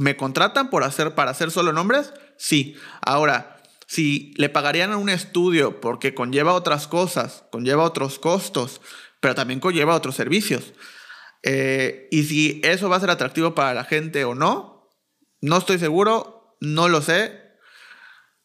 ¿Me 0.00 0.16
contratan 0.16 0.70
por 0.70 0.82
hacer, 0.82 1.14
para 1.14 1.30
hacer 1.30 1.50
solo 1.50 1.74
nombres? 1.74 2.14
Sí. 2.38 2.74
Ahora, 3.02 3.60
si 3.86 4.32
le 4.38 4.48
pagarían 4.48 4.92
a 4.92 4.96
un 4.96 5.10
estudio 5.10 5.82
porque 5.82 6.14
conlleva 6.14 6.54
otras 6.54 6.88
cosas, 6.88 7.44
conlleva 7.52 7.82
otros 7.82 8.18
costos, 8.18 8.80
pero 9.20 9.34
también 9.34 9.60
conlleva 9.60 9.94
otros 9.94 10.14
servicios, 10.14 10.72
eh, 11.42 12.08
y 12.10 12.22
si 12.22 12.62
eso 12.64 12.88
va 12.88 12.96
a 12.96 13.00
ser 13.00 13.10
atractivo 13.10 13.54
para 13.54 13.74
la 13.74 13.84
gente 13.84 14.24
o 14.24 14.34
no, 14.34 14.88
no 15.42 15.58
estoy 15.58 15.78
seguro, 15.78 16.56
no 16.60 16.88
lo 16.88 17.02
sé, 17.02 17.58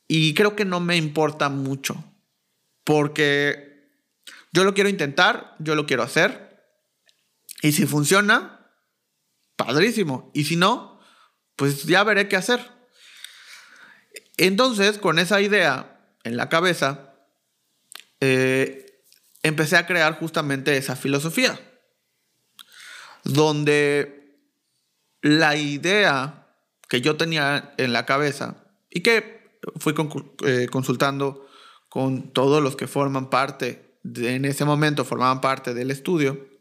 y 0.10 0.34
creo 0.34 0.58
que 0.58 0.66
no 0.66 0.82
me 0.82 0.98
importa 0.98 1.48
mucho, 1.48 2.04
porque 2.84 3.94
yo 4.52 4.66
lo 4.66 4.74
quiero 4.74 4.90
intentar, 4.90 5.56
yo 5.60 5.76
lo 5.76 5.86
quiero 5.86 6.04
hacer, 6.04 6.66
y 7.62 7.72
si 7.72 7.86
funciona, 7.86 8.74
padrísimo, 9.56 10.32
y 10.34 10.44
si 10.44 10.58
no, 10.58 10.95
pues 11.56 11.84
ya 11.84 12.04
veré 12.04 12.28
qué 12.28 12.36
hacer. 12.36 12.72
Entonces, 14.38 14.98
con 14.98 15.20
esa 15.20 15.42
idea 15.42 16.00
en 16.24 16.38
la 16.38 16.50
cabeza, 16.50 17.14
eh, 18.20 19.02
empecé 19.44 19.78
a 19.78 19.86
crear 19.86 20.18
justamente 20.20 20.76
esa 20.78 20.96
filosofía, 20.96 21.60
donde 23.24 24.40
la 25.22 25.56
idea 25.56 26.48
que 26.90 27.02
yo 27.02 27.16
tenía 27.18 27.74
en 27.78 27.94
la 27.94 28.06
cabeza 28.06 28.64
y 28.90 29.02
que 29.02 29.60
fui 29.78 29.94
eh, 30.46 30.68
consultando 30.72 31.48
con 31.90 32.32
todos 32.34 32.62
los 32.62 32.76
que 32.76 32.88
forman 32.88 33.30
parte, 33.30 33.98
en 34.04 34.46
ese 34.46 34.66
momento 34.66 35.06
formaban 35.06 35.42
parte 35.42 35.74
del 35.74 35.92
estudio, 35.92 36.55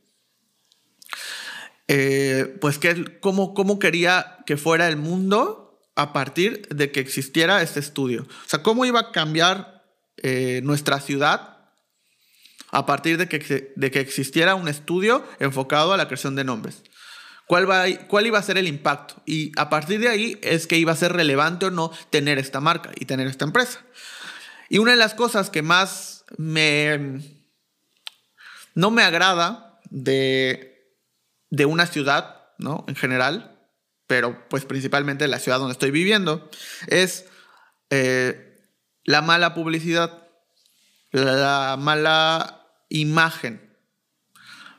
eh, 1.88 2.56
pues 2.60 2.78
que, 2.78 3.18
cómo, 3.20 3.54
cómo 3.54 3.78
quería 3.78 4.38
que 4.46 4.56
fuera 4.56 4.88
el 4.88 4.96
mundo 4.96 5.80
a 5.96 6.12
partir 6.12 6.66
de 6.68 6.90
que 6.90 7.00
existiera 7.00 7.62
este 7.62 7.80
estudio. 7.80 8.22
O 8.22 8.48
sea, 8.48 8.62
cómo 8.62 8.84
iba 8.84 9.00
a 9.00 9.12
cambiar 9.12 9.84
eh, 10.22 10.60
nuestra 10.64 11.00
ciudad 11.00 11.70
a 12.70 12.86
partir 12.86 13.18
de 13.18 13.28
que, 13.28 13.72
de 13.76 13.90
que 13.90 14.00
existiera 14.00 14.54
un 14.54 14.68
estudio 14.68 15.24
enfocado 15.38 15.92
a 15.92 15.96
la 15.96 16.06
creación 16.06 16.34
de 16.34 16.44
nombres. 16.44 16.82
¿Cuál, 17.46 17.70
va, 17.70 17.84
¿Cuál 18.08 18.26
iba 18.26 18.38
a 18.38 18.42
ser 18.42 18.56
el 18.56 18.66
impacto? 18.66 19.22
Y 19.26 19.52
a 19.56 19.68
partir 19.68 20.00
de 20.00 20.08
ahí 20.08 20.38
es 20.42 20.66
que 20.66 20.78
iba 20.78 20.92
a 20.92 20.96
ser 20.96 21.12
relevante 21.12 21.66
o 21.66 21.70
no 21.70 21.92
tener 22.10 22.38
esta 22.38 22.60
marca 22.60 22.90
y 22.96 23.04
tener 23.04 23.26
esta 23.26 23.44
empresa. 23.44 23.80
Y 24.70 24.78
una 24.78 24.92
de 24.92 24.96
las 24.96 25.14
cosas 25.14 25.50
que 25.50 25.62
más 25.62 26.24
me 26.38 27.20
no 28.74 28.90
me 28.90 29.02
agrada 29.02 29.78
de, 29.90 30.73
de 31.54 31.66
una 31.66 31.86
ciudad, 31.86 32.42
¿no? 32.58 32.84
En 32.88 32.96
general, 32.96 33.60
pero 34.06 34.48
pues 34.48 34.64
principalmente 34.64 35.28
la 35.28 35.38
ciudad 35.38 35.58
donde 35.58 35.72
estoy 35.72 35.90
viviendo, 35.90 36.50
es 36.88 37.26
eh, 37.90 38.56
la 39.04 39.22
mala 39.22 39.54
publicidad, 39.54 40.26
la 41.12 41.76
mala 41.78 42.66
imagen. 42.88 43.76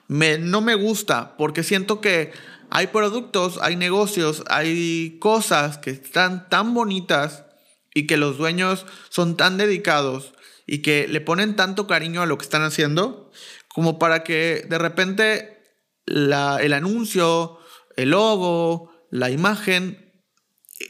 Me, 0.08 0.38
no 0.38 0.62
me 0.62 0.76
gusta 0.76 1.38
porque 1.38 1.64
siento 1.64 2.02
que 2.02 2.34
hay 2.70 2.88
productos, 2.88 3.58
hay 3.62 3.78
negocios, 3.78 4.44
hay 4.48 5.18
cosas 5.20 5.78
que 5.78 5.92
están 5.92 6.50
tan 6.50 6.74
bonitas 6.74 7.46
y 7.94 8.06
que 8.06 8.18
los 8.18 8.38
dueños 8.38 8.86
son 9.10 9.38
tan 9.38 9.58
dedicados 9.58 10.34
y 10.68 10.80
que 10.82 11.08
le 11.08 11.22
ponen 11.22 11.56
tanto 11.56 11.88
cariño 11.88 12.22
a 12.22 12.26
lo 12.26 12.38
que 12.38 12.44
están 12.44 12.64
haciendo 12.64 13.32
como 13.70 13.98
para 13.98 14.24
que 14.24 14.66
de 14.68 14.78
repente 14.78 15.55
el 16.06 16.74
anuncio, 16.74 17.60
el 17.96 18.12
logo, 18.12 18.92
la 19.12 19.30
imagen, 19.30 20.14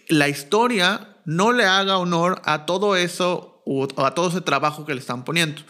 la 0.10 0.28
historia 0.28 1.22
no 1.26 1.52
le 1.52 1.66
haga 1.66 1.98
honor 1.98 2.42
a 2.46 2.66
todo 2.66 2.96
eso 2.96 3.62
o 3.66 3.88
a 4.04 4.14
todo 4.14 4.30
ese 4.30 4.42
trabajo 4.42 4.86
que 4.86 4.94
le 4.94 5.00
están 5.00 5.24
poniendo. 5.24 5.62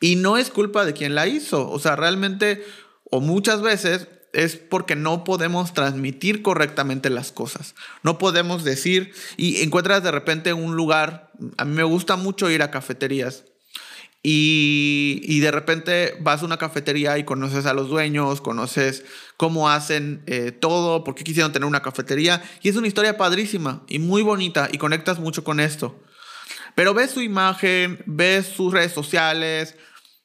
Y 0.00 0.16
no 0.16 0.36
es 0.36 0.50
culpa 0.50 0.84
de 0.84 0.92
quien 0.92 1.14
la 1.14 1.26
hizo, 1.26 1.70
o 1.70 1.78
sea, 1.78 1.96
realmente 1.96 2.64
o 3.04 3.20
muchas 3.20 3.62
veces 3.62 4.08
es 4.32 4.56
porque 4.56 4.96
no 4.96 5.24
podemos 5.24 5.74
transmitir 5.74 6.42
correctamente 6.42 7.10
las 7.10 7.32
cosas. 7.32 7.74
No 8.02 8.18
podemos 8.18 8.64
decir 8.64 9.12
y 9.36 9.62
encuentras 9.62 10.02
de 10.02 10.10
repente 10.10 10.52
un 10.54 10.74
lugar, 10.74 11.30
a 11.58 11.64
mí 11.64 11.74
me 11.74 11.82
gusta 11.82 12.16
mucho 12.16 12.50
ir 12.50 12.62
a 12.62 12.70
cafeterías 12.70 13.44
y, 14.24 15.40
de 15.40 15.50
repente 15.50 16.16
vas 16.20 16.42
a 16.42 16.44
una 16.44 16.56
cafetería 16.56 17.18
y 17.18 17.24
conoces 17.24 17.66
a 17.66 17.74
los 17.74 17.88
dueños, 17.88 18.40
conoces 18.40 19.04
cómo 19.36 19.68
hacen 19.68 20.22
eh, 20.26 20.52
todo, 20.52 21.02
por 21.02 21.16
qué 21.16 21.24
quisieron 21.24 21.52
tener 21.52 21.66
una 21.66 21.82
cafetería. 21.82 22.40
Y 22.62 22.68
es 22.68 22.76
una 22.76 22.86
historia 22.86 23.16
padrísima 23.16 23.82
y 23.88 23.98
muy 23.98 24.22
bonita 24.22 24.68
y 24.70 24.78
conectas 24.78 25.18
mucho 25.18 25.42
con 25.42 25.58
esto. 25.58 26.00
Pero 26.76 26.94
ves 26.94 27.10
su 27.10 27.20
imagen, 27.20 28.02
ves 28.06 28.46
sus 28.46 28.72
redes 28.72 28.92
sociales, 28.92 29.74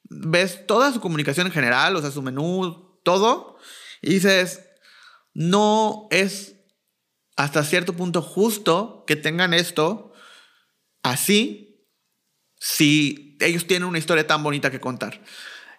ves 0.04 0.68
toda 0.68 0.94
su 0.94 1.00
comunicación 1.02 1.48
en 1.48 1.54
general, 1.54 1.96
o 1.96 2.02
sea, 2.02 2.12
su 2.12 2.22
menú, 2.22 3.00
todo. 3.04 3.58
Y 4.04 4.12
dices, 4.12 4.62
no 5.34 6.08
es 6.12 6.56
hasta 7.36 7.64
cierto 7.64 7.94
punto 7.94 8.22
justo 8.22 9.04
que 9.08 9.16
tengan 9.16 9.56
esto 9.56 10.14
así 11.02 11.88
si 12.60 13.27
ellos 13.40 13.68
tienen 13.68 13.88
una 13.88 14.00
historia 14.00 14.26
tan 14.26 14.44
bonita 14.44 14.72
que 14.72 14.80
contar. 14.80 15.22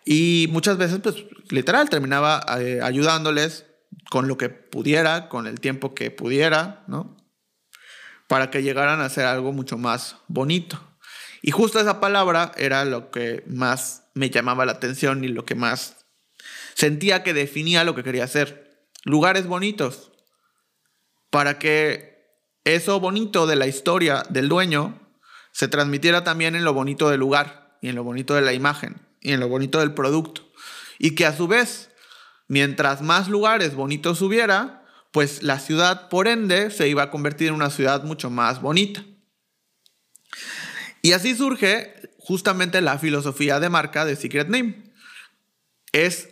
Y 0.05 0.49
muchas 0.51 0.79
veces, 0.79 1.01
pues, 1.03 1.17
literal, 1.51 1.91
terminaba 1.91 2.45
eh, 2.61 2.81
ayudándoles 2.83 3.67
con 4.11 4.29
lo 4.29 4.39
que 4.39 4.49
pudiera, 4.49 5.29
con 5.29 5.47
el 5.47 5.61
tiempo 5.61 5.95
que 5.95 6.11
pudiera, 6.11 6.85
¿no? 6.87 7.17
Para 8.27 8.51
que 8.51 8.63
llegaran 8.63 9.01
a 9.01 9.07
hacer 9.07 9.27
algo 9.27 9.53
mucho 9.53 9.77
más 9.79 10.17
bonito. 10.29 10.81
Y 11.43 11.51
justo 11.51 11.81
esa 11.81 12.01
palabra 12.01 12.53
era 12.57 12.85
lo 12.85 13.11
que 13.11 13.45
más 13.47 14.05
me 14.15 14.31
llamaba 14.31 14.67
la 14.67 14.73
atención 14.73 15.25
y 15.25 15.29
lo 15.29 15.45
que 15.45 15.55
más 15.55 16.07
sentía 16.75 17.23
que 17.23 17.35
definía 17.35 17.85
lo 17.85 17.95
que 17.95 18.03
quería 18.03 18.25
hacer. 18.25 18.89
Lugares 19.05 19.47
bonitos. 19.47 20.13
Para 21.31 21.59
que 21.59 22.19
eso 22.65 23.01
bonito 23.01 23.47
de 23.47 23.57
la 23.57 23.67
historia 23.67 24.23
del 24.31 24.49
dueño 24.49 25.08
se 25.59 25.67
transmitiera 25.67 26.23
también 26.23 26.55
en 26.55 26.63
lo 26.63 26.73
bonito 26.73 27.11
del 27.11 27.19
lugar 27.19 27.77
y 27.83 27.89
en 27.89 27.97
lo 27.97 28.05
bonito 28.05 28.37
de 28.37 28.43
la 28.43 28.53
imagen 28.53 29.03
y 29.21 29.33
en 29.33 29.41
lo 29.41 29.49
bonito 29.49 29.81
del 29.81 29.93
producto. 29.93 30.49
Y 31.01 31.17
que 31.17 31.27
a 31.27 31.37
su 31.37 31.49
vez, 31.49 31.91
mientras 32.47 33.03
más 33.03 33.29
lugares 33.29 33.75
bonitos 33.75 34.23
hubiera, 34.23 34.87
pues 35.11 35.43
la 35.43 35.59
ciudad, 35.59 36.09
por 36.11 36.29
ende, 36.29 36.71
se 36.71 36.87
iba 36.87 37.03
a 37.03 37.11
convertir 37.11 37.49
en 37.49 37.55
una 37.55 37.71
ciudad 37.71 38.05
mucho 38.05 38.31
más 38.31 38.63
bonita. 38.63 39.05
Y 41.03 41.11
así 41.11 41.35
surge 41.35 42.09
justamente 42.21 42.81
la 42.81 42.97
filosofía 43.01 43.59
de 43.59 43.69
marca 43.69 44.05
de 44.05 44.15
Secret 44.15 44.47
Name. 44.47 44.93
Es 45.91 46.29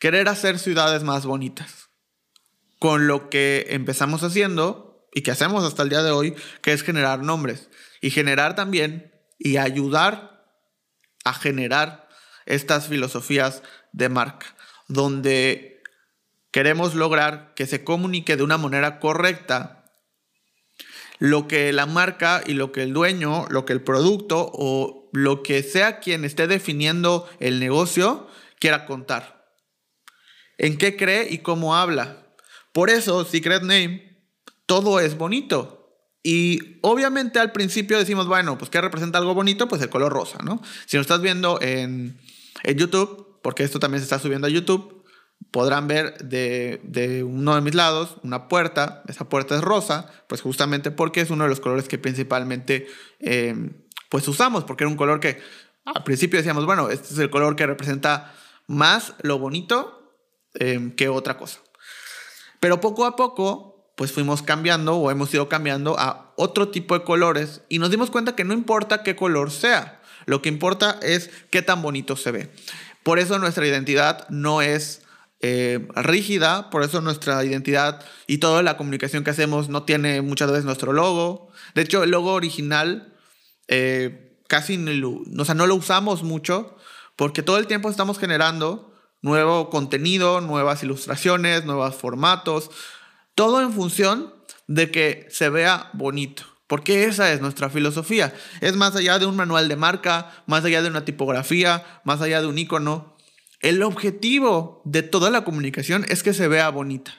querer 0.00 0.30
hacer 0.30 0.58
ciudades 0.58 1.02
más 1.02 1.26
bonitas. 1.26 1.90
Con 2.78 3.06
lo 3.06 3.28
que 3.28 3.66
empezamos 3.68 4.22
haciendo 4.22 5.06
y 5.12 5.20
que 5.20 5.30
hacemos 5.30 5.62
hasta 5.62 5.82
el 5.82 5.90
día 5.90 6.02
de 6.02 6.10
hoy, 6.10 6.34
que 6.62 6.72
es 6.72 6.82
generar 6.82 7.22
nombres 7.22 7.68
y 8.02 8.10
generar 8.10 8.54
también 8.54 9.10
y 9.38 9.56
ayudar 9.56 10.44
a 11.24 11.32
generar 11.32 12.08
estas 12.44 12.88
filosofías 12.88 13.62
de 13.92 14.10
marca, 14.10 14.54
donde 14.88 15.82
queremos 16.50 16.94
lograr 16.94 17.54
que 17.54 17.66
se 17.66 17.84
comunique 17.84 18.36
de 18.36 18.42
una 18.42 18.58
manera 18.58 19.00
correcta 19.00 19.78
lo 21.18 21.46
que 21.46 21.72
la 21.72 21.86
marca 21.86 22.42
y 22.44 22.54
lo 22.54 22.72
que 22.72 22.82
el 22.82 22.92
dueño, 22.92 23.46
lo 23.48 23.64
que 23.64 23.72
el 23.72 23.80
producto 23.80 24.50
o 24.52 25.08
lo 25.12 25.44
que 25.44 25.62
sea 25.62 26.00
quien 26.00 26.24
esté 26.24 26.48
definiendo 26.48 27.30
el 27.38 27.60
negocio 27.60 28.26
quiera 28.58 28.86
contar. 28.86 29.54
En 30.58 30.78
qué 30.78 30.96
cree 30.96 31.28
y 31.30 31.38
cómo 31.38 31.76
habla. 31.76 32.26
Por 32.72 32.90
eso, 32.90 33.24
Secret 33.24 33.62
Name, 33.62 34.26
todo 34.66 34.98
es 34.98 35.16
bonito. 35.16 35.81
Y 36.22 36.78
obviamente 36.82 37.38
al 37.40 37.52
principio 37.52 37.98
decimos, 37.98 38.26
bueno, 38.26 38.56
pues 38.56 38.70
¿qué 38.70 38.80
representa 38.80 39.18
algo 39.18 39.34
bonito? 39.34 39.68
Pues 39.68 39.82
el 39.82 39.88
color 39.88 40.12
rosa, 40.12 40.38
¿no? 40.44 40.62
Si 40.86 40.96
lo 40.96 41.00
estás 41.00 41.20
viendo 41.20 41.60
en, 41.60 42.18
en 42.62 42.78
YouTube, 42.78 43.38
porque 43.42 43.64
esto 43.64 43.80
también 43.80 44.00
se 44.00 44.04
está 44.04 44.18
subiendo 44.18 44.46
a 44.46 44.50
YouTube, 44.50 45.02
podrán 45.50 45.88
ver 45.88 46.16
de, 46.18 47.24
uno 47.26 47.54
de 47.54 47.60
mis 47.60 47.74
lados 47.74 48.16
una 48.22 48.48
puerta. 48.48 49.02
Esa 49.08 49.28
puerta 49.28 49.56
es 49.56 49.62
rosa, 49.62 50.10
pues 50.28 50.40
justamente 50.40 50.90
porque 50.90 51.20
es 51.20 51.30
uno 51.30 51.44
de 51.44 51.50
los 51.50 51.60
colores 51.60 51.88
que 51.88 51.98
principalmente 51.98 52.86
em, 53.18 53.72
pues 54.08 54.26
usamos, 54.28 54.64
porque 54.64 54.84
era 54.84 54.90
un 54.90 54.96
color 54.96 55.20
que 55.20 55.40
al 55.84 56.04
principio 56.04 56.38
decíamos, 56.38 56.64
bueno, 56.64 56.90
este 56.90 57.12
es 57.12 57.18
el 57.18 57.30
color 57.30 57.56
que 57.56 57.66
representa 57.66 58.34
más 58.66 59.14
lo 59.22 59.38
bonito 59.38 60.16
em, 60.54 60.94
que 60.94 61.08
otra 61.08 61.36
cosa. 61.36 61.60
Pero 62.60 62.80
poco 62.80 63.04
a 63.04 63.16
poco, 63.16 63.71
pues 63.96 64.12
fuimos 64.12 64.42
cambiando 64.42 64.96
o 64.96 65.10
hemos 65.10 65.32
ido 65.34 65.48
cambiando 65.48 65.98
a 65.98 66.32
otro 66.36 66.68
tipo 66.68 66.98
de 66.98 67.04
colores 67.04 67.62
y 67.68 67.78
nos 67.78 67.90
dimos 67.90 68.10
cuenta 68.10 68.34
que 68.34 68.44
no 68.44 68.54
importa 68.54 69.02
qué 69.02 69.16
color 69.16 69.50
sea, 69.50 70.00
lo 70.26 70.42
que 70.42 70.48
importa 70.48 70.98
es 71.02 71.30
qué 71.50 71.62
tan 71.62 71.82
bonito 71.82 72.16
se 72.16 72.30
ve. 72.30 72.50
Por 73.02 73.18
eso 73.18 73.38
nuestra 73.38 73.66
identidad 73.66 74.28
no 74.28 74.62
es 74.62 75.02
eh, 75.40 75.88
rígida, 75.96 76.70
por 76.70 76.84
eso 76.84 77.00
nuestra 77.00 77.44
identidad 77.44 78.04
y 78.26 78.38
toda 78.38 78.62
la 78.62 78.76
comunicación 78.76 79.24
que 79.24 79.30
hacemos 79.30 79.68
no 79.68 79.82
tiene 79.82 80.22
muchas 80.22 80.50
veces 80.50 80.64
nuestro 80.64 80.92
logo. 80.92 81.50
De 81.74 81.82
hecho, 81.82 82.04
el 82.04 82.10
logo 82.10 82.32
original 82.32 83.12
eh, 83.68 84.38
casi 84.48 84.76
o 85.38 85.44
sea, 85.44 85.54
no 85.54 85.66
lo 85.66 85.74
usamos 85.74 86.22
mucho 86.22 86.76
porque 87.16 87.42
todo 87.42 87.58
el 87.58 87.66
tiempo 87.66 87.88
estamos 87.88 88.18
generando 88.18 88.94
nuevo 89.22 89.70
contenido, 89.70 90.40
nuevas 90.40 90.82
ilustraciones, 90.82 91.64
nuevos 91.64 91.94
formatos, 91.94 92.70
todo 93.34 93.60
en 93.60 93.72
función 93.72 94.34
de 94.66 94.90
que 94.90 95.26
se 95.30 95.48
vea 95.48 95.90
bonito. 95.92 96.44
Porque 96.66 97.04
esa 97.04 97.32
es 97.32 97.40
nuestra 97.40 97.68
filosofía. 97.68 98.32
Es 98.60 98.76
más 98.76 98.96
allá 98.96 99.18
de 99.18 99.26
un 99.26 99.36
manual 99.36 99.68
de 99.68 99.76
marca, 99.76 100.42
más 100.46 100.64
allá 100.64 100.80
de 100.80 100.88
una 100.88 101.04
tipografía, 101.04 102.00
más 102.04 102.22
allá 102.22 102.40
de 102.40 102.46
un 102.46 102.56
icono. 102.56 103.16
El 103.60 103.82
objetivo 103.82 104.80
de 104.84 105.02
toda 105.02 105.30
la 105.30 105.44
comunicación 105.44 106.06
es 106.08 106.22
que 106.22 106.32
se 106.32 106.48
vea 106.48 106.70
bonita. 106.70 107.12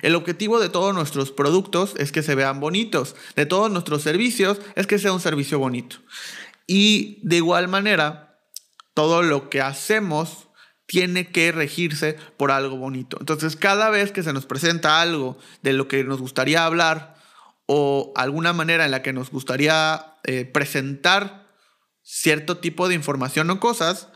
El 0.00 0.14
objetivo 0.14 0.58
de 0.58 0.68
todos 0.68 0.94
nuestros 0.94 1.30
productos 1.30 1.94
es 1.98 2.12
que 2.12 2.22
se 2.22 2.34
vean 2.34 2.60
bonitos. 2.60 3.14
De 3.36 3.46
todos 3.46 3.70
nuestros 3.70 4.02
servicios 4.02 4.58
es 4.74 4.86
que 4.86 4.98
sea 4.98 5.12
un 5.12 5.20
servicio 5.20 5.58
bonito. 5.58 5.96
Y 6.66 7.20
de 7.22 7.36
igual 7.36 7.68
manera, 7.68 8.40
todo 8.94 9.22
lo 9.22 9.50
que 9.50 9.60
hacemos 9.60 10.43
tiene 10.86 11.30
que 11.30 11.52
regirse 11.52 12.16
por 12.36 12.50
algo 12.50 12.76
bonito. 12.76 13.16
Entonces, 13.20 13.56
cada 13.56 13.90
vez 13.90 14.12
que 14.12 14.22
se 14.22 14.32
nos 14.32 14.46
presenta 14.46 15.00
algo 15.00 15.38
de 15.62 15.72
lo 15.72 15.88
que 15.88 16.04
nos 16.04 16.20
gustaría 16.20 16.64
hablar 16.64 17.14
o 17.66 18.12
alguna 18.16 18.52
manera 18.52 18.84
en 18.84 18.90
la 18.90 19.02
que 19.02 19.12
nos 19.12 19.30
gustaría 19.30 20.18
eh, 20.24 20.44
presentar 20.44 21.48
cierto 22.02 22.58
tipo 22.58 22.88
de 22.88 22.94
información 22.94 23.48
o 23.50 23.60
cosas, 23.60 24.08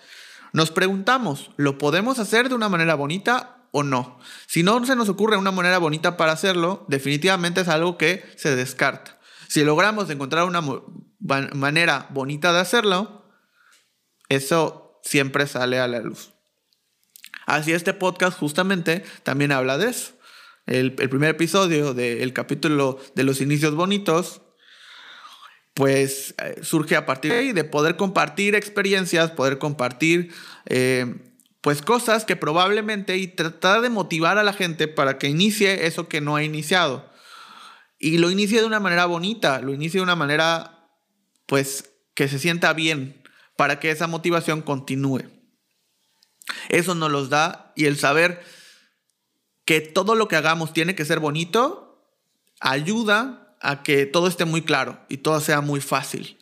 nos 0.53 0.71
preguntamos, 0.71 1.51
¿lo 1.57 1.79
podemos 1.79 2.19
hacer 2.19 2.49
de 2.49 2.55
una 2.55 2.69
manera 2.69 2.95
bonita 2.95 3.67
o 3.73 3.83
no? 3.83 4.19
Si 4.47 4.63
no 4.63 4.85
se 4.85 4.97
nos 4.97 5.09
ocurre 5.09 5.37
una 5.37 5.51
manera 5.51 5.79
bonita 5.79 6.17
para 6.17 6.33
hacerlo, 6.33 6.85
definitivamente 6.89 7.63
es 7.63 7.69
algo 7.69 7.97
que 7.97 8.25
se 8.37 8.55
descarta. 8.57 9.19
Si 9.49 9.65
logramos 9.65 10.11
encontrar 10.11 10.45
una 10.45 10.63
manera 11.55 12.07
bonita 12.11 12.53
de 12.53 12.61
hacerlo, 12.61 13.25
eso 14.29 15.01
siempre 15.03 15.47
sale 15.47 15.81
a 15.81 15.89
la 15.89 16.01
luz. 16.01 16.33
Así 17.49 17.73
este 17.73 17.95
podcast 17.95 18.39
justamente 18.39 19.03
también 19.23 19.53
habla 19.53 19.79
de 19.79 19.89
eso. 19.89 20.13
El, 20.67 20.93
primer 20.93 21.31
episodio 21.31 21.95
del 21.95 22.35
capítulo 22.35 23.01
de 23.15 23.25
los 23.25 23.41
inicios 23.41 23.75
bonitos 23.75 24.43
pues 25.73 26.35
eh, 26.43 26.61
surge 26.63 26.95
a 26.95 27.07
partir 27.07 27.33
de 27.33 27.39
ahí, 27.39 27.53
de 27.53 27.65
poder 27.65 27.97
compartir 27.97 28.55
experiencias, 28.55 29.31
poder 29.31 29.57
compartir 29.57 30.31
eh, 30.67 31.15
pues 31.63 31.81
cosas 31.81 32.27
que 32.27 32.37
probablemente 32.37 33.17
y 33.17 33.29
tratar 33.29 33.81
de 33.81 33.89
motivar 33.89 34.37
a 34.37 34.43
la 34.43 34.53
gente 34.53 34.87
para 34.87 35.17
que 35.17 35.29
inicie 35.29 35.87
eso 35.87 36.07
que 36.07 36.21
no 36.21 36.37
ha 36.37 36.43
iniciado. 36.43 37.11
Y 37.99 38.19
lo 38.19 38.31
inicie 38.31 38.61
de 38.61 38.67
una 38.67 38.79
manera 38.79 39.07
bonita, 39.07 39.63
lo 39.63 39.73
inicie 39.73 40.01
de 40.01 40.05
una 40.05 40.17
manera 40.17 40.91
pues 41.47 41.95
que 42.13 42.29
se 42.29 42.39
sienta 42.39 42.75
bien 42.75 43.23
para 43.57 43.81
que 43.81 43.91
esa 43.91 44.07
motivación 44.07 44.61
continúe. 44.61 45.38
Eso 46.69 46.95
nos 46.95 47.11
los 47.11 47.31
da 47.31 47.73
y 47.77 47.87
el 47.87 47.99
saber 47.99 48.43
que 49.65 49.81
todo 49.81 50.15
lo 50.15 50.29
que 50.29 50.37
hagamos 50.37 50.73
tiene 50.73 50.95
que 50.95 51.05
ser 51.05 51.21
bonito 51.21 51.89
ayuda 52.61 53.57
a 53.61 53.83
que 53.83 54.07
todo 54.07 54.29
esté 54.29 54.45
muy 54.45 54.63
claro 54.63 55.05
y 55.09 55.19
todo 55.19 55.41
sea 55.41 55.61
muy 55.61 55.81
fácil. 55.81 56.39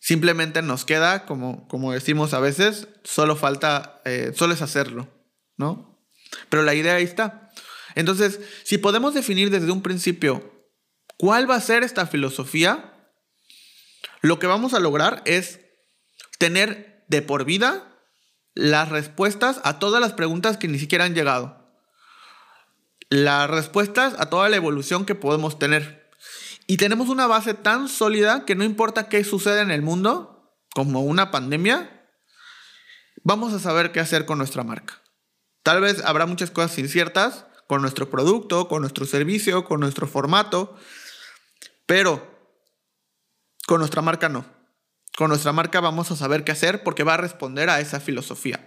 Simplemente 0.00 0.62
nos 0.62 0.84
queda, 0.84 1.26
como, 1.26 1.66
como 1.68 1.92
decimos 1.92 2.32
a 2.32 2.40
veces, 2.40 2.88
solo 3.04 3.36
falta, 3.36 4.00
eh, 4.04 4.32
solo 4.34 4.54
es 4.54 4.62
hacerlo, 4.62 5.08
¿no? 5.56 6.00
Pero 6.48 6.62
la 6.62 6.74
idea 6.74 6.94
ahí 6.94 7.04
está. 7.04 7.50
Entonces, 7.94 8.40
si 8.64 8.78
podemos 8.78 9.12
definir 9.14 9.50
desde 9.50 9.72
un 9.72 9.82
principio 9.82 10.66
cuál 11.16 11.50
va 11.50 11.56
a 11.56 11.60
ser 11.60 11.82
esta 11.82 12.06
filosofía, 12.06 12.94
lo 14.20 14.38
que 14.38 14.46
vamos 14.46 14.72
a 14.72 14.80
lograr 14.80 15.22
es 15.24 15.60
tener 16.38 17.04
de 17.08 17.22
por 17.22 17.44
vida 17.44 17.97
las 18.54 18.88
respuestas 18.88 19.60
a 19.64 19.78
todas 19.78 20.00
las 20.00 20.12
preguntas 20.12 20.56
que 20.56 20.68
ni 20.68 20.78
siquiera 20.78 21.04
han 21.04 21.14
llegado 21.14 21.58
las 23.10 23.48
respuestas 23.48 24.14
a 24.18 24.26
toda 24.26 24.48
la 24.48 24.56
evolución 24.56 25.06
que 25.06 25.14
podemos 25.14 25.58
tener. 25.58 26.10
Y 26.66 26.76
tenemos 26.76 27.08
una 27.08 27.26
base 27.26 27.54
tan 27.54 27.88
sólida 27.88 28.44
que 28.44 28.54
no 28.54 28.64
importa 28.64 29.08
qué 29.08 29.24
sucede 29.24 29.62
en 29.62 29.70
el 29.70 29.82
mundo, 29.82 30.54
como 30.74 31.02
una 31.02 31.30
pandemia, 31.30 32.06
vamos 33.22 33.54
a 33.54 33.58
saber 33.58 33.90
qué 33.90 34.00
hacer 34.00 34.26
con 34.26 34.38
nuestra 34.38 34.64
marca. 34.64 35.02
Tal 35.62 35.80
vez 35.80 36.04
habrá 36.04 36.26
muchas 36.26 36.50
cosas 36.50 36.78
inciertas 36.78 37.46
con 37.66 37.80
nuestro 37.80 38.10
producto, 38.10 38.68
con 38.68 38.82
nuestro 38.82 39.06
servicio, 39.06 39.64
con 39.64 39.80
nuestro 39.80 40.06
formato, 40.06 40.76
pero 41.86 42.38
con 43.66 43.78
nuestra 43.78 44.02
marca 44.02 44.28
no. 44.28 44.44
Con 45.18 45.30
nuestra 45.30 45.50
marca 45.50 45.80
vamos 45.80 46.12
a 46.12 46.16
saber 46.16 46.44
qué 46.44 46.52
hacer 46.52 46.84
porque 46.84 47.02
va 47.02 47.14
a 47.14 47.16
responder 47.16 47.70
a 47.70 47.80
esa 47.80 47.98
filosofía. 47.98 48.64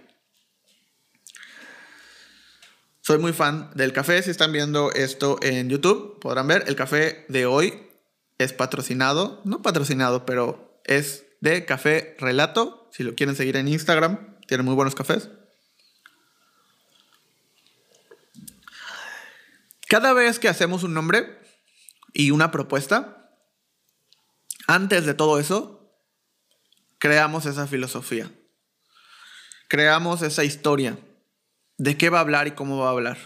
Soy 3.00 3.16
muy 3.16 3.32
fan 3.32 3.70
del 3.74 3.94
café. 3.94 4.22
Si 4.22 4.28
están 4.28 4.52
viendo 4.52 4.92
esto 4.92 5.38
en 5.40 5.70
YouTube, 5.70 6.20
podrán 6.20 6.46
ver. 6.48 6.64
El 6.66 6.76
café 6.76 7.24
de 7.30 7.46
hoy 7.46 7.88
es 8.36 8.52
patrocinado. 8.52 9.40
No 9.46 9.62
patrocinado, 9.62 10.26
pero 10.26 10.78
es 10.84 11.24
de 11.40 11.64
Café 11.64 12.18
Relato. 12.18 12.86
Si 12.92 13.02
lo 13.02 13.14
quieren 13.14 13.34
seguir 13.34 13.56
en 13.56 13.68
Instagram, 13.68 14.36
tiene 14.46 14.62
muy 14.62 14.74
buenos 14.74 14.94
cafés. 14.94 15.30
Cada 19.88 20.12
vez 20.12 20.38
que 20.38 20.50
hacemos 20.50 20.82
un 20.82 20.92
nombre 20.92 21.38
y 22.12 22.30
una 22.30 22.50
propuesta, 22.50 23.30
antes 24.66 25.06
de 25.06 25.14
todo 25.14 25.38
eso, 25.38 25.81
creamos 27.02 27.46
esa 27.46 27.66
filosofía. 27.66 28.30
Creamos 29.66 30.22
esa 30.22 30.44
historia 30.44 30.96
de 31.76 31.96
qué 31.96 32.10
va 32.10 32.18
a 32.18 32.20
hablar 32.20 32.46
y 32.46 32.52
cómo 32.52 32.78
va 32.78 32.86
a 32.86 32.92
hablar. 32.92 33.18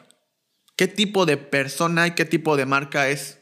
¿Qué 0.76 0.88
tipo 0.88 1.26
de 1.26 1.36
persona 1.36 2.06
y 2.06 2.12
qué 2.12 2.24
tipo 2.24 2.56
de 2.56 2.64
marca 2.64 3.10
es? 3.10 3.38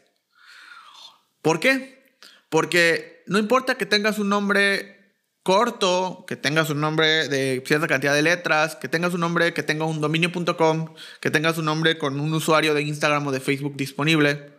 ¿Por 1.41 1.61
qué? 1.61 2.17
Porque 2.49 3.23
no 3.27 3.39
importa 3.39 3.75
que 3.75 3.85
tengas 3.85 4.19
un 4.19 4.27
nombre 4.27 5.15
corto, 5.41 6.25
que 6.27 6.35
tengas 6.35 6.69
un 6.69 6.81
nombre 6.81 7.29
de 7.29 7.63
cierta 7.65 7.87
cantidad 7.87 8.13
de 8.13 8.21
letras, 8.21 8.75
que 8.75 8.89
tengas 8.89 9.13
un 9.13 9.21
nombre 9.21 9.53
que 9.53 9.63
tenga 9.63 9.85
un 9.85 10.01
dominio.com, 10.01 10.95
que 11.21 11.31
tengas 11.31 11.57
un 11.57 11.63
nombre 11.63 11.97
con 11.97 12.19
un 12.19 12.33
usuario 12.33 12.73
de 12.73 12.81
Instagram 12.81 13.25
o 13.25 13.31
de 13.31 13.39
Facebook 13.39 13.77
disponible. 13.77 14.51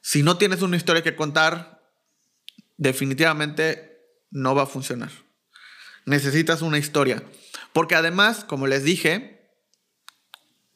Si 0.00 0.24
no 0.24 0.38
tienes 0.38 0.60
una 0.60 0.76
historia 0.76 1.04
que 1.04 1.14
contar, 1.14 1.80
definitivamente 2.78 3.91
no 4.32 4.54
va 4.54 4.64
a 4.64 4.66
funcionar. 4.66 5.10
Necesitas 6.04 6.62
una 6.62 6.78
historia. 6.78 7.22
Porque 7.72 7.94
además, 7.94 8.44
como 8.44 8.66
les 8.66 8.82
dije, 8.82 9.52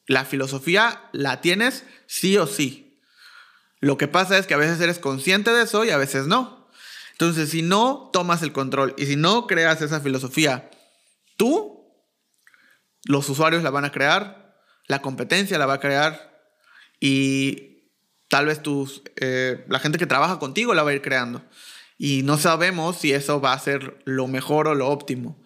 la 0.05 0.23
filosofía 0.23 1.01
la 1.11 1.41
tienes 1.41 1.83
sí 2.05 2.37
o 2.37 2.47
sí. 2.47 3.01
Lo 3.79 3.97
que 3.97 4.07
pasa 4.07 4.37
es 4.37 4.47
que 4.47 4.53
a 4.53 4.57
veces 4.57 4.79
eres 4.79 4.99
consciente 4.99 5.51
de 5.51 5.63
eso 5.63 5.83
y 5.83 5.89
a 5.89 5.97
veces 5.97 6.27
no. 6.27 6.69
Entonces, 7.11 7.49
si 7.49 7.61
no 7.61 8.09
tomas 8.13 8.41
el 8.41 8.53
control 8.53 8.93
y 8.97 9.05
si 9.05 9.15
no 9.15 9.47
creas 9.47 9.81
esa 9.81 9.99
filosofía, 9.99 10.69
tú, 11.35 11.93
los 13.05 13.27
usuarios 13.29 13.63
la 13.63 13.69
van 13.69 13.85
a 13.85 13.91
crear, 13.91 14.55
la 14.87 15.01
competencia 15.01 15.57
la 15.57 15.65
va 15.65 15.75
a 15.75 15.79
crear 15.79 16.41
y 16.99 17.91
tal 18.29 18.45
vez 18.45 18.61
tus, 18.61 19.03
eh, 19.15 19.65
la 19.67 19.79
gente 19.79 19.97
que 19.97 20.05
trabaja 20.05 20.39
contigo 20.39 20.73
la 20.73 20.83
va 20.83 20.91
a 20.91 20.93
ir 20.93 21.01
creando. 21.01 21.43
Y 21.97 22.23
no 22.23 22.37
sabemos 22.37 22.97
si 22.97 23.13
eso 23.13 23.41
va 23.41 23.53
a 23.53 23.59
ser 23.59 24.01
lo 24.05 24.27
mejor 24.27 24.67
o 24.67 24.75
lo 24.75 24.89
óptimo. 24.89 25.43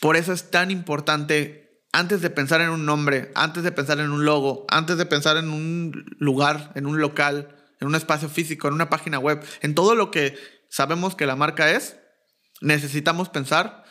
Por 0.00 0.16
eso 0.16 0.32
es 0.32 0.50
tan 0.50 0.70
importante 0.70 1.82
antes 1.92 2.20
de 2.20 2.28
pensar 2.28 2.60
en 2.60 2.70
un 2.70 2.84
nombre, 2.84 3.30
antes 3.34 3.62
de 3.62 3.72
pensar 3.72 4.00
en 4.00 4.10
un 4.10 4.24
logo, 4.24 4.66
antes 4.68 4.98
de 4.98 5.06
pensar 5.06 5.36
en 5.36 5.48
un 5.48 6.04
lugar, 6.18 6.72
en 6.74 6.86
un 6.86 7.00
local, 7.00 7.56
en 7.80 7.86
un 7.86 7.94
espacio 7.94 8.28
físico, 8.28 8.68
en 8.68 8.74
una 8.74 8.90
página 8.90 9.18
web, 9.18 9.44
en 9.62 9.74
todo 9.74 9.94
lo 9.94 10.10
que 10.10 10.36
sabemos 10.68 11.14
que 11.14 11.26
la 11.26 11.36
marca 11.36 11.70
es, 11.70 11.96
necesitamos 12.60 13.28
pensar 13.28 13.84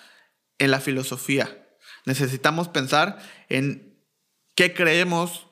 en 0.59 0.71
la 0.71 0.79
filosofía. 0.79 1.59
necesitamos 2.05 2.67
pensar 2.67 3.17
en 3.47 3.97
qué 4.55 4.73
creemos 4.73 5.47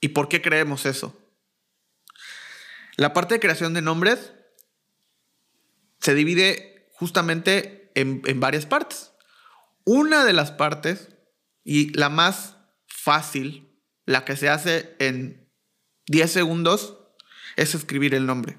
y 0.00 0.08
por 0.08 0.28
qué 0.28 0.40
creemos 0.40 0.86
eso. 0.86 1.18
La 2.96 3.12
parte 3.12 3.34
de 3.34 3.40
creación 3.40 3.74
de 3.74 3.82
nombres 3.82 4.32
se 6.00 6.14
divide 6.14 6.88
justamente 6.92 7.90
en, 7.94 8.22
en 8.26 8.40
varias 8.40 8.66
partes. 8.66 9.12
Una 9.84 10.24
de 10.24 10.32
las 10.32 10.50
partes, 10.50 11.08
y 11.64 11.92
la 11.96 12.08
más 12.08 12.56
fácil, 12.86 13.80
la 14.06 14.24
que 14.24 14.36
se 14.36 14.48
hace 14.48 14.96
en 14.98 15.50
10 16.06 16.30
segundos, 16.30 16.98
es 17.56 17.74
escribir 17.74 18.14
el 18.14 18.26
nombre. 18.26 18.58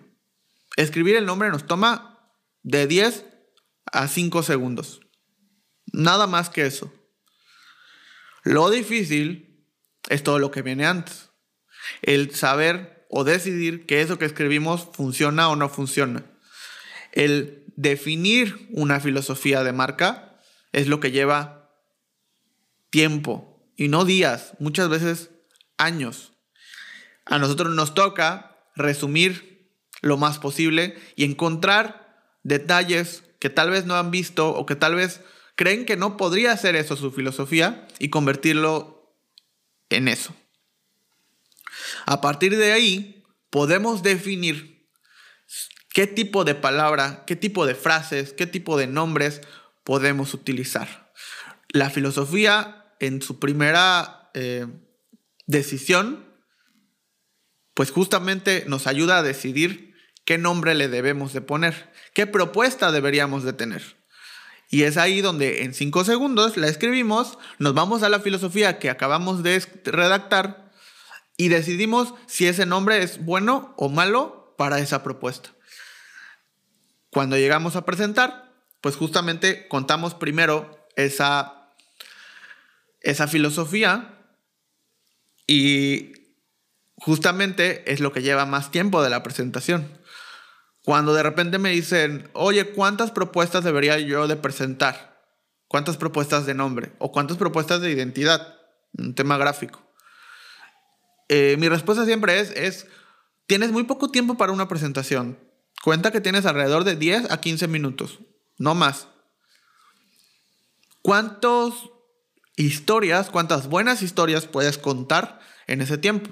Escribir 0.77 1.15
el 1.15 1.25
nombre 1.25 1.49
nos 1.49 1.65
toma 1.65 2.34
de 2.63 2.88
10 2.88 3.25
a 3.91 4.08
5 4.08 4.43
segundos. 4.43 5.01
Nada 5.91 6.27
más 6.27 6.49
que 6.49 6.65
eso. 6.65 6.93
Lo 8.43 8.69
difícil 8.69 9.67
es 10.10 10.23
todo 10.23 10.39
lo 10.39 10.51
que 10.51 10.62
viene 10.62 10.86
antes. 10.86 11.30
El 12.01 12.34
saber 12.34 13.06
o 13.10 13.23
decidir 13.23 13.86
que 13.86 14.01
eso 14.01 14.17
que 14.17 14.25
escribimos 14.25 14.89
funciona 14.93 15.49
o 15.49 15.56
no 15.56 15.69
funciona. 15.69 16.31
El 17.12 17.65
definir 17.76 18.67
una 18.71 19.00
filosofía 19.00 19.63
de 19.63 19.74
marca 19.74 20.39
es 20.71 20.88
lo 20.88 21.00
que 21.00 21.12
lleva 21.12 21.71
tiempo 22.89 23.52
y 23.76 23.88
no 23.88 24.06
días, 24.06 24.54
muchas 24.60 24.89
veces 24.89 25.32
años. 25.78 26.34
A 27.26 27.39
nosotros 27.39 27.74
nos 27.74 27.93
toca 27.93 28.58
resumir 28.76 29.71
lo 30.02 30.17
más 30.17 30.39
posible 30.39 30.97
y 31.15 31.24
encontrar 31.24 32.36
detalles 32.43 33.24
que 33.39 33.50
tal 33.50 33.69
vez 33.69 33.86
no 33.86 33.95
han 33.95 34.12
visto 34.12 34.50
o 34.50 34.65
que 34.65 34.76
tal 34.76 34.95
vez 34.95 35.21
creen 35.56 35.86
que 35.86 35.97
no 35.97 36.17
podría 36.17 36.56
ser 36.58 36.76
eso 36.76 36.95
su 36.95 37.12
filosofía 37.12 37.88
y 38.00 38.10
convertirlo 38.10 39.15
en 39.89 40.08
eso. 40.08 40.36
A 42.06 42.21
partir 42.21 42.58
de 42.58 42.71
ahí, 42.71 43.24
podemos 43.50 44.04
definir 44.04 44.70
qué 45.93 46.08
tipo 46.08 46.43
de 46.43 46.56
palabra, 46.56 47.23
qué 47.25 47.36
tipo 47.36 47.65
de 47.65 47.75
frases, 47.75 48.34
qué 48.34 48.47
tipo 48.47 48.77
de 48.77 48.88
nombres 48.88 49.41
podemos 49.84 50.34
utilizar. 50.34 51.12
La 51.69 51.89
filosofía 51.89 52.93
en 52.99 53.21
su 53.21 53.39
primera 53.39 54.30
eh, 54.34 54.67
decisión, 55.47 56.25
pues 57.73 57.91
justamente 57.91 58.65
nos 58.67 58.88
ayuda 58.88 59.19
a 59.19 59.23
decidir 59.23 59.95
qué 60.25 60.38
nombre 60.38 60.75
le 60.75 60.88
debemos 60.88 61.34
de 61.34 61.41
poner, 61.41 61.91
qué 62.13 62.27
propuesta 62.27 62.91
deberíamos 62.91 63.43
de 63.43 63.54
tener. 63.54 63.97
Y 64.69 64.84
es 64.84 64.95
ahí 64.95 65.19
donde 65.19 65.63
en 65.63 65.73
cinco 65.73 66.06
segundos 66.06 66.56
la 66.56 66.67
escribimos, 66.67 67.38
nos 67.60 67.73
vamos 67.73 68.04
a 68.04 68.10
la 68.10 68.21
filosofía 68.21 68.80
que 68.80 68.89
acabamos 68.89 69.43
de 69.43 69.62
redactar 69.84 70.71
y 71.36 71.49
decidimos 71.49 72.13
si 72.27 72.47
ese 72.47 72.65
nombre 72.65 73.04
es 73.04 73.25
bueno 73.25 73.73
o 73.77 73.89
malo 73.89 74.56
para 74.58 74.80
esa 74.80 75.04
propuesta. 75.04 75.49
Cuando 77.12 77.38
llegamos 77.38 77.76
a 77.76 77.86
presentar, 77.86 78.54
pues 78.80 78.95
justamente 78.95 79.67
contamos 79.67 80.15
primero 80.15 80.88
esa, 80.95 81.69
esa 83.02 83.28
filosofía 83.28 84.17
y 85.45 86.13
justamente 86.95 87.91
es 87.91 88.00
lo 88.00 88.13
que 88.13 88.21
lleva 88.21 88.45
más 88.45 88.71
tiempo 88.71 89.04
de 89.04 89.10
la 89.10 89.24
presentación. 89.24 90.00
Cuando 90.84 91.13
de 91.13 91.21
repente 91.21 91.60
me 91.60 91.71
dicen, 91.71 92.30
oye, 92.34 92.71
¿cuántas 92.71 93.12
propuestas 93.12 93.63
debería 93.63 94.00
yo 94.00 94.28
de 94.28 94.38
presentar? 94.38 95.21
¿Cuántas 95.67 95.97
propuestas 95.97 96.45
de 96.45 96.54
nombre? 96.54 96.93
¿O 96.97 97.12
cuántas 97.12 97.38
propuestas 97.38 97.82
de 97.82 97.91
identidad? 97.91 98.56
Un 98.97 99.15
tema 99.15 99.38
gráfico. 99.38 99.82
Eh, 101.28 101.56
mi 101.60 101.69
respuesta 101.69 102.06
siempre 102.06 102.39
es, 102.39 102.52
es, 102.52 102.88
tienes 103.47 103.71
muy 103.71 103.84
poco 103.84 104.10
tiempo 104.10 104.38
para 104.38 104.52
una 104.52 104.67
presentación. 104.67 105.38
Cuenta 105.84 106.12
que 106.12 106.22
tienes 106.22 106.46
alrededor 106.46 106.84
de 106.84 106.96
10 106.96 107.32
a 107.32 107.41
15 107.41 107.67
minutos, 107.67 108.20
no 108.58 108.76
más. 108.76 109.08
¿Cuántas 111.02 111.74
historias, 112.56 113.30
cuántas 113.32 113.67
buenas 113.67 114.04
historias 114.04 114.46
puedes 114.46 114.78
contar 114.78 115.39
en 115.65 115.82
ese 115.82 115.98
tiempo? 115.98 116.30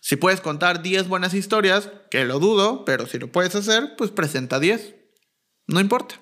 Si 0.00 0.16
puedes 0.16 0.40
contar 0.40 0.82
10 0.82 1.08
buenas 1.08 1.34
historias, 1.34 1.90
que 2.10 2.24
lo 2.24 2.38
dudo, 2.38 2.84
pero 2.84 3.06
si 3.06 3.18
lo 3.18 3.30
puedes 3.30 3.54
hacer, 3.54 3.96
pues 3.96 4.10
presenta 4.10 4.60
10. 4.60 4.94
No 5.66 5.80
importa. 5.80 6.20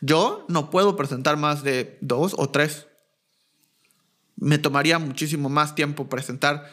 Yo 0.00 0.44
no 0.48 0.68
puedo 0.68 0.96
presentar 0.96 1.36
más 1.36 1.62
de 1.62 1.96
2 2.02 2.34
o 2.36 2.50
3. 2.50 2.88
Me 4.36 4.58
tomaría 4.58 4.98
muchísimo 4.98 5.48
más 5.48 5.74
tiempo 5.74 6.08
presentar 6.08 6.70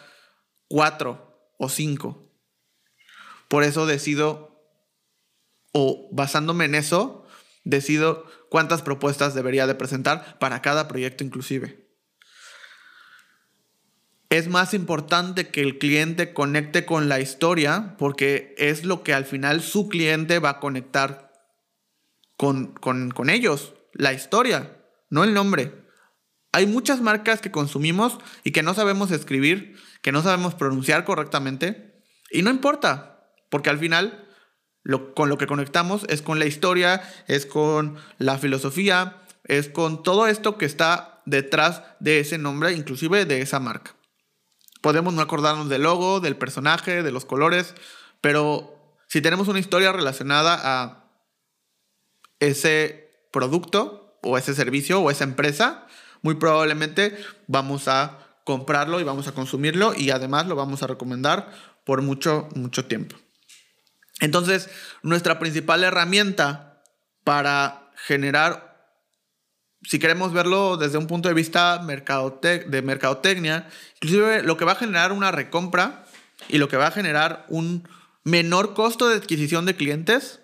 4 0.67 1.53
o 1.57 1.69
5. 1.69 2.30
Por 3.51 3.63
eso 3.63 3.85
decido, 3.85 4.65
o 5.73 6.09
basándome 6.11 6.65
en 6.65 6.73
eso, 6.73 7.27
decido 7.65 8.25
cuántas 8.49 8.81
propuestas 8.81 9.35
debería 9.35 9.67
de 9.67 9.75
presentar 9.75 10.39
para 10.39 10.63
cada 10.63 10.87
proyecto 10.87 11.23
inclusive 11.23 11.91
es 14.31 14.47
más 14.47 14.73
importante 14.73 15.49
que 15.49 15.59
el 15.59 15.77
cliente 15.77 16.33
conecte 16.33 16.85
con 16.85 17.09
la 17.09 17.19
historia 17.19 17.95
porque 17.97 18.55
es 18.57 18.85
lo 18.85 19.03
que 19.03 19.13
al 19.13 19.25
final 19.25 19.61
su 19.61 19.89
cliente 19.89 20.39
va 20.39 20.51
a 20.51 20.59
conectar 20.61 21.33
con, 22.37 22.73
con, 22.73 23.29
ellos, 23.29 23.73
la 23.91 24.13
historia, 24.13 24.77
no 25.09 25.25
el 25.25 25.33
nombre. 25.33 25.85
Hay 26.53 26.65
muchas 26.65 27.01
marcas 27.01 27.41
que 27.41 27.51
consumimos 27.51 28.19
y 28.45 28.51
que 28.51 28.63
no 28.63 28.73
sabemos 28.73 29.11
escribir, 29.11 29.75
que 30.01 30.13
no 30.13 30.23
sabemos 30.23 30.55
pronunciar 30.55 31.03
correctamente 31.03 32.01
y 32.31 32.41
no 32.41 32.51
importa, 32.51 33.20
porque 33.51 33.69
al 33.69 33.77
final 33.77 34.27
con 35.13 35.29
lo 35.29 35.37
que 35.37 35.45
conectamos 35.45 36.05
es 36.09 36.23
con 36.23 36.39
la 36.39 36.45
historia, 36.45 37.03
es 37.27 37.45
con 37.45 37.97
la 38.17 38.39
filosofía, 38.39 39.21
es 39.43 39.69
con 39.69 40.01
todo 40.01 40.25
esto 40.25 40.57
que 40.57 40.65
está 40.65 41.21
detrás 41.25 41.83
de 41.99 42.19
ese 42.19 42.39
nombre, 42.39 42.73
inclusive 42.73 43.25
de 43.25 43.41
esa 43.41 43.59
marca. 43.59 43.95
Podemos 44.81 45.13
no 45.13 45.21
acordarnos 45.21 45.69
del 45.69 45.83
logo, 45.83 46.19
del 46.19 46.35
personaje, 46.35 47.03
de 47.03 47.11
los 47.11 47.25
colores, 47.25 47.75
pero 48.21 48.97
si 49.07 49.21
tenemos 49.21 49.47
una 49.47 49.59
historia 49.59 49.91
relacionada 49.91 50.59
a 50.63 51.11
ese 52.39 53.27
producto 53.31 54.17
o 54.23 54.37
ese 54.37 54.55
servicio 54.55 54.99
o 54.99 55.11
esa 55.11 55.25
empresa, 55.25 55.85
muy 56.23 56.35
probablemente 56.35 57.15
vamos 57.45 57.87
a 57.87 58.17
comprarlo 58.45 58.99
y 58.99 59.03
vamos 59.03 59.27
a 59.27 59.33
consumirlo 59.33 59.93
y 59.95 60.09
además 60.09 60.47
lo 60.47 60.55
vamos 60.55 60.81
a 60.81 60.87
recomendar 60.87 61.51
por 61.85 62.01
mucho, 62.01 62.49
mucho 62.55 62.85
tiempo. 62.85 63.15
Entonces, 64.21 64.69
nuestra 65.01 65.39
principal 65.39 65.83
herramienta 65.83 66.81
para 67.25 67.91
generar 68.05 68.71
si 69.83 69.97
queremos 69.97 70.31
verlo 70.31 70.77
desde 70.77 70.99
un 70.99 71.07
punto 71.07 71.27
de 71.27 71.33
vista 71.33 71.79
de 71.79 72.81
mercadotecnia, 72.83 73.67
inclusive 73.95 74.43
lo 74.43 74.55
que 74.55 74.65
va 74.65 74.73
a 74.73 74.75
generar 74.75 75.11
una 75.11 75.31
recompra 75.31 76.05
y 76.49 76.59
lo 76.59 76.69
que 76.69 76.77
va 76.77 76.87
a 76.87 76.91
generar 76.91 77.45
un 77.49 77.89
menor 78.23 78.75
costo 78.75 79.09
de 79.09 79.15
adquisición 79.15 79.65
de 79.65 79.75
clientes 79.75 80.39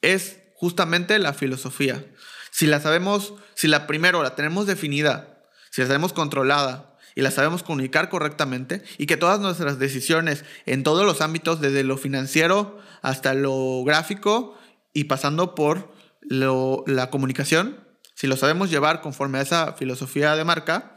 es 0.00 0.38
justamente 0.54 1.18
la 1.18 1.34
filosofía. 1.34 2.04
Si 2.50 2.66
la 2.66 2.80
sabemos, 2.80 3.34
si 3.54 3.68
la 3.68 3.86
primero 3.86 4.22
la 4.22 4.34
tenemos 4.34 4.66
definida, 4.66 5.42
si 5.70 5.82
la 5.82 5.88
sabemos 5.88 6.14
controlada 6.14 6.91
y 7.14 7.22
la 7.22 7.30
sabemos 7.30 7.62
comunicar 7.62 8.08
correctamente 8.08 8.82
y 8.98 9.06
que 9.06 9.16
todas 9.16 9.40
nuestras 9.40 9.78
decisiones 9.78 10.44
en 10.66 10.82
todos 10.82 11.04
los 11.04 11.20
ámbitos, 11.20 11.60
desde 11.60 11.84
lo 11.84 11.96
financiero 11.96 12.78
hasta 13.02 13.34
lo 13.34 13.82
gráfico 13.84 14.56
y 14.92 15.04
pasando 15.04 15.54
por 15.54 15.92
la 16.22 17.10
comunicación, 17.10 17.86
si 18.14 18.26
lo 18.26 18.36
sabemos 18.36 18.70
llevar 18.70 19.00
conforme 19.00 19.38
a 19.38 19.42
esa 19.42 19.72
filosofía 19.72 20.36
de 20.36 20.44
marca, 20.44 20.96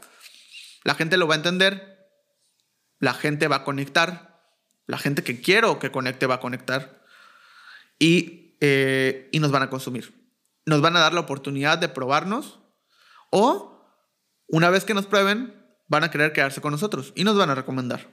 la 0.84 0.94
gente 0.94 1.16
lo 1.16 1.26
va 1.26 1.34
a 1.34 1.38
entender, 1.38 2.08
la 3.00 3.14
gente 3.14 3.48
va 3.48 3.56
a 3.56 3.64
conectar, 3.64 4.40
la 4.86 4.98
gente 4.98 5.24
que 5.24 5.40
quiero 5.40 5.78
que 5.78 5.90
conecte 5.90 6.26
va 6.26 6.36
a 6.36 6.40
conectar 6.40 7.02
y, 7.98 8.56
eh, 8.60 9.28
y 9.32 9.40
nos 9.40 9.50
van 9.50 9.64
a 9.64 9.70
consumir. 9.70 10.14
Nos 10.64 10.80
van 10.80 10.96
a 10.96 11.00
dar 11.00 11.14
la 11.14 11.20
oportunidad 11.20 11.78
de 11.78 11.88
probarnos 11.88 12.60
o 13.30 13.84
una 14.46 14.70
vez 14.70 14.84
que 14.84 14.94
nos 14.94 15.06
prueben, 15.06 15.65
van 15.88 16.04
a 16.04 16.10
querer 16.10 16.32
quedarse 16.32 16.60
con 16.60 16.72
nosotros 16.72 17.12
y 17.14 17.24
nos 17.24 17.36
van 17.36 17.50
a 17.50 17.54
recomendar. 17.54 18.06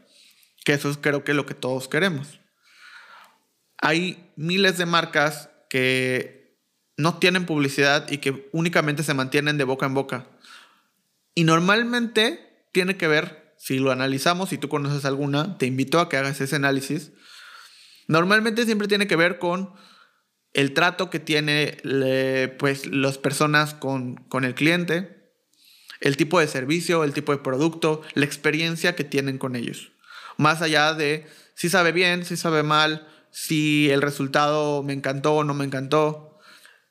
Que 0.64 0.74
eso 0.74 0.90
es 0.90 0.98
creo 0.98 1.24
que 1.24 1.34
lo 1.34 1.46
que 1.46 1.54
todos 1.54 1.88
queremos. 1.88 2.40
Hay 3.78 4.32
miles 4.36 4.78
de 4.78 4.86
marcas 4.86 5.50
que 5.70 6.58
no 6.98 7.18
tienen 7.18 7.46
publicidad 7.46 8.10
y 8.10 8.20
que 8.20 8.50
únicamente 8.54 9.04
se 9.04 9.14
mantienen 9.14 9.58
de 9.58 9.64
boca 9.64 9.86
en 9.86 9.94
boca. 9.94 10.28
Y 11.36 11.44
normalmente 11.44 12.68
tiene 12.72 12.98
que 12.98 13.08
ver, 13.08 13.56
si 13.58 13.80
lo 13.80 13.92
analizamos, 13.92 14.50
si 14.50 14.58
tú 14.58 14.70
conoces 14.70 15.06
alguna, 15.06 15.58
te 15.58 15.66
invito 15.66 16.00
a 16.00 16.10
que 16.10 16.18
hagas 16.18 16.40
ese 16.42 16.56
análisis. 16.56 17.12
Normalmente 18.08 18.66
siempre 18.66 18.88
tiene 18.88 19.08
que 19.08 19.16
ver 19.16 19.40
con 19.40 19.74
el 20.54 20.74
trato 20.74 21.10
que 21.10 21.20
tiene 21.20 21.78
pues 22.60 22.86
las 22.86 23.18
personas 23.18 23.74
con, 23.74 24.16
con 24.16 24.46
el 24.46 24.54
cliente, 24.54 25.23
el 26.04 26.18
tipo 26.18 26.40
de 26.40 26.48
servicio, 26.48 27.06
el 27.06 27.14
tipo 27.14 27.32
de 27.32 27.38
producto, 27.38 28.02
la 28.14 28.26
experiencia 28.26 28.94
que 28.94 29.06
tienen 29.06 29.38
con 29.38 29.56
ellos. 29.56 29.94
Más 30.38 30.62
allá 30.62 30.94
de 30.94 31.26
si 31.56 31.70
sabe 31.70 31.94
bien, 31.94 32.26
si 32.26 32.36
sabe 32.36 32.62
mal, 32.62 33.08
si 33.32 33.90
el 33.90 34.02
resultado 34.02 34.84
me 34.84 34.92
encantó 34.92 35.36
o 35.36 35.44
no 35.46 35.54
me 35.54 35.64
encantó. 35.64 36.38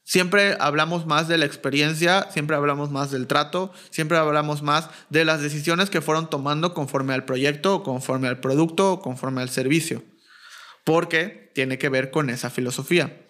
Siempre 0.03 0.57
hablamos 0.59 1.05
más 1.05 1.29
de 1.29 1.37
la 1.37 1.45
experiencia, 1.45 2.29
siempre 2.31 2.57
hablamos 2.57 2.91
más 2.91 3.11
del 3.11 3.27
trato, 3.27 3.71
siempre 3.91 4.17
hablamos 4.17 4.63
más 4.63 4.89
de 5.11 5.27
las 5.27 5.43
decisiones 5.43 5.91
que 5.91 6.01
fueron 6.01 6.31
tomando 6.31 6.73
conforme 6.73 7.13
al 7.13 7.27
proyecto, 7.27 7.83
conforme 7.83 8.29
al 8.29 8.41
producto, 8.41 9.01
conforme 9.01 9.43
al 9.43 9.51
servicio. 9.51 10.03
Porque 10.85 11.53
tiene 11.55 11.77
que 11.77 11.91
ver 11.91 12.11
con 12.11 12.31
esa 12.31 12.49
filosofía. 12.49 13.25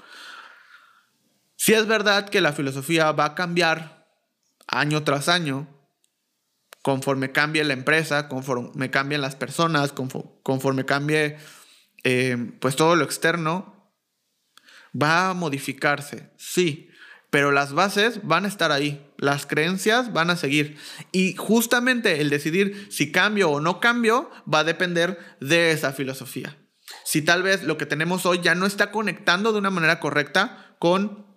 Si 1.57 1.75
es 1.75 1.89
verdad 1.89 2.29
que 2.29 2.41
la 2.41 2.53
filosofía 2.53 3.11
va 3.11 3.25
a 3.25 3.35
cambiar 3.35 4.07
año 4.67 5.03
tras 5.05 5.29
año, 5.29 5.69
conforme 6.83 7.33
cambie 7.33 7.65
la 7.65 7.73
empresa, 7.73 8.29
conforme 8.29 8.91
cambien 8.91 9.21
las 9.21 9.37
personas, 9.37 9.93
conforme, 9.93 10.85
cambie 10.85 11.39
eh, 12.05 12.37
pues 12.61 12.77
todo 12.77 12.97
lo 12.97 13.05
externo, 13.05 13.93
va 15.01 15.31
a 15.31 15.35
modificarse, 15.35 16.31
sí, 16.37 16.91
pero 17.31 17.51
las 17.51 17.73
bases 17.73 18.21
van 18.25 18.45
a 18.45 18.49
estar 18.49 18.73
ahí, 18.73 19.11
las 19.17 19.47
creencias 19.47 20.13
van 20.13 20.29
a 20.29 20.37
seguir. 20.37 20.77
Y 21.13 21.35
justamente 21.35 22.21
el 22.21 22.29
decidir 22.29 22.89
si 22.91 23.11
cambio 23.11 23.51
o 23.51 23.61
no 23.61 23.81
cambio 23.81 24.31
va 24.53 24.59
a 24.59 24.65
depender 24.65 25.19
de 25.41 25.71
esa 25.71 25.93
filosofía. 25.93 26.59
Si 27.05 27.23
tal 27.23 27.43
vez 27.43 27.63
lo 27.63 27.79
que 27.79 27.87
tenemos 27.87 28.27
hoy 28.27 28.41
ya 28.43 28.55
no 28.55 28.67
está 28.67 28.91
conectando 28.91 29.53
de 29.53 29.61
una 29.61 29.71
manera 29.71 29.99
correcta 29.99 30.77
con 30.79 31.32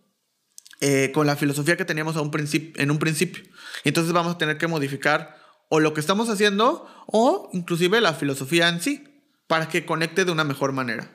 eh, 0.88 1.12
con 1.12 1.26
la 1.26 1.36
filosofía 1.36 1.78
que 1.78 1.84
teníamos 1.84 2.16
a 2.16 2.20
en 2.20 2.92
un 2.92 3.00
principio. 3.00 3.44
Entonces 3.86 4.14
vamos 4.14 4.36
a 4.36 4.38
tener 4.38 4.60
que 4.60 4.68
modificar 4.68 5.36
o 5.68 5.80
lo 5.80 5.96
que 5.96 6.00
estamos 6.00 6.30
haciendo 6.30 6.88
o 7.08 7.50
inclusive 7.54 8.00
la 8.02 8.14
filosofía 8.14 8.70
en 8.70 8.80
sí 8.80 9.04
para 9.48 9.68
que 9.68 9.84
conecte 9.84 10.26
de 10.26 10.32
una 10.32 10.44
mejor 10.44 10.74
manera. 10.74 11.10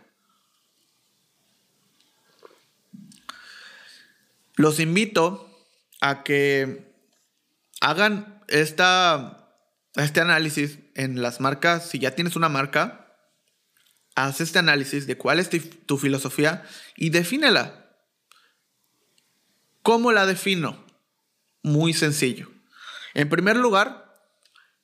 Los 4.57 4.81
invito 4.81 5.49
a 6.01 6.25
que 6.25 6.93
hagan 7.81 8.43
esta, 8.49 9.55
este 9.95 10.21
análisis 10.21 10.81
en 10.97 11.23
las 11.23 11.39
marcas. 11.39 11.89
Si 11.89 12.01
ya 12.01 12.17
tienes 12.17 12.35
una 12.35 12.49
marca, 12.49 13.15
haz 14.17 14.41
este 14.41 14.59
análisis 14.59 15.07
de 15.07 15.17
cuál 15.17 15.39
es 15.39 15.49
tu 15.87 15.97
filosofía 15.97 16.65
y 16.97 17.11
defínela. 17.11 17.80
¿Cómo 19.83 20.13
la 20.13 20.27
defino? 20.27 20.85
Muy 21.63 21.95
sencillo. 21.95 22.51
En 23.15 23.29
primer 23.29 23.57
lugar, 23.57 24.15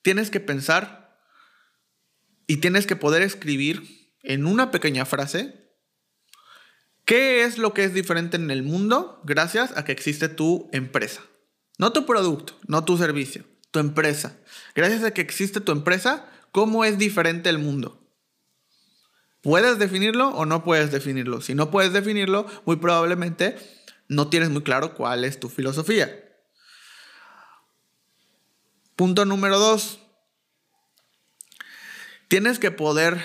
tienes 0.01 0.29
que 0.29 0.39
pensar 0.39 1.19
y 2.47 2.57
tienes 2.57 2.87
que 2.87 2.95
poder 2.95 3.21
escribir 3.21 4.11
en 4.23 4.45
una 4.45 4.71
pequeña 4.71 5.05
frase 5.05 5.67
qué 7.05 7.43
es 7.43 7.57
lo 7.57 7.73
que 7.73 7.83
es 7.83 7.93
diferente 7.93 8.37
en 8.37 8.51
el 8.51 8.63
mundo 8.63 9.21
gracias 9.23 9.75
a 9.77 9.85
que 9.85 9.91
existe 9.91 10.29
tu 10.29 10.69
empresa. 10.73 11.21
No 11.77 11.93
tu 11.93 12.05
producto, 12.05 12.57
no 12.67 12.83
tu 12.83 12.97
servicio, 12.97 13.45
tu 13.71 13.79
empresa. 13.79 14.37
Gracias 14.75 15.03
a 15.03 15.11
que 15.11 15.21
existe 15.21 15.61
tu 15.61 15.71
empresa, 15.71 16.27
¿cómo 16.51 16.85
es 16.85 16.97
diferente 16.97 17.49
el 17.49 17.59
mundo? 17.59 18.03
¿Puedes 19.41 19.77
definirlo 19.77 20.29
o 20.29 20.45
no 20.45 20.63
puedes 20.63 20.91
definirlo? 20.91 21.41
Si 21.41 21.53
no 21.53 21.69
puedes 21.69 21.93
definirlo, 21.93 22.47
muy 22.65 22.77
probablemente 22.77 23.55
no 24.07 24.29
tienes 24.29 24.49
muy 24.49 24.63
claro 24.63 24.93
cuál 24.93 25.23
es 25.23 25.39
tu 25.39 25.49
filosofía. 25.49 26.23
Punto 28.95 29.25
número 29.25 29.59
dos. 29.59 29.99
Tienes 32.27 32.59
que 32.59 32.71
poder 32.71 33.21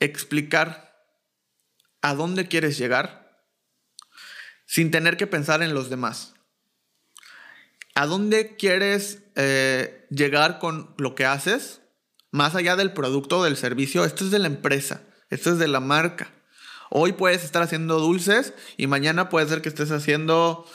explicar 0.00 0.90
a 2.02 2.14
dónde 2.14 2.48
quieres 2.48 2.78
llegar 2.78 3.44
sin 4.66 4.90
tener 4.90 5.16
que 5.16 5.26
pensar 5.26 5.62
en 5.62 5.74
los 5.74 5.90
demás. 5.90 6.34
¿A 7.94 8.06
dónde 8.06 8.56
quieres 8.56 9.22
eh, 9.34 10.06
llegar 10.10 10.58
con 10.58 10.94
lo 10.98 11.14
que 11.14 11.26
haces? 11.26 11.80
Más 12.30 12.54
allá 12.54 12.76
del 12.76 12.92
producto 12.92 13.38
o 13.38 13.44
del 13.44 13.56
servicio, 13.56 14.04
esto 14.04 14.24
es 14.24 14.30
de 14.30 14.38
la 14.38 14.46
empresa, 14.46 15.02
esto 15.28 15.50
es 15.50 15.58
de 15.58 15.68
la 15.68 15.80
marca. 15.80 16.32
Hoy 16.90 17.12
puedes 17.12 17.44
estar 17.44 17.62
haciendo 17.62 17.98
dulces 18.00 18.52
y 18.76 18.86
mañana 18.88 19.28
puede 19.28 19.48
ser 19.48 19.62
que 19.62 19.68
estés 19.68 19.92
haciendo 19.92 20.66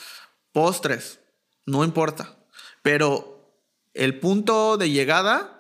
postres. 0.54 1.20
No 1.66 1.84
importa. 1.84 2.38
Pero 2.82 3.54
el 3.94 4.20
punto 4.20 4.78
de 4.78 4.90
llegada 4.90 5.56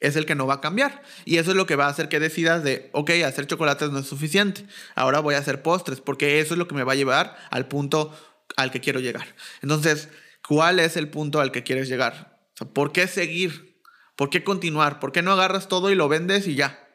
es 0.00 0.16
el 0.16 0.26
que 0.26 0.34
no 0.34 0.46
va 0.46 0.54
a 0.54 0.60
cambiar. 0.60 1.02
Y 1.24 1.36
eso 1.36 1.50
es 1.50 1.56
lo 1.56 1.66
que 1.66 1.76
va 1.76 1.86
a 1.86 1.90
hacer 1.90 2.08
que 2.08 2.18
decidas 2.18 2.64
de, 2.64 2.90
ok, 2.92 3.10
hacer 3.24 3.46
chocolates 3.46 3.90
no 3.90 4.00
es 4.00 4.06
suficiente. 4.06 4.66
Ahora 4.96 5.20
voy 5.20 5.34
a 5.34 5.38
hacer 5.38 5.62
postres 5.62 6.00
porque 6.00 6.40
eso 6.40 6.54
es 6.54 6.58
lo 6.58 6.66
que 6.66 6.74
me 6.74 6.84
va 6.84 6.92
a 6.92 6.96
llevar 6.96 7.36
al 7.50 7.68
punto 7.68 8.12
al 8.56 8.70
que 8.70 8.80
quiero 8.80 9.00
llegar. 9.00 9.36
Entonces, 9.62 10.08
¿cuál 10.46 10.80
es 10.80 10.96
el 10.96 11.08
punto 11.08 11.40
al 11.40 11.52
que 11.52 11.62
quieres 11.62 11.88
llegar? 11.88 12.40
¿Por 12.72 12.92
qué 12.92 13.06
seguir? 13.06 13.80
¿Por 14.16 14.28
qué 14.28 14.42
continuar? 14.42 14.98
¿Por 14.98 15.12
qué 15.12 15.22
no 15.22 15.32
agarras 15.32 15.68
todo 15.68 15.90
y 15.90 15.94
lo 15.94 16.08
vendes 16.08 16.48
y 16.48 16.54
ya? 16.54 16.89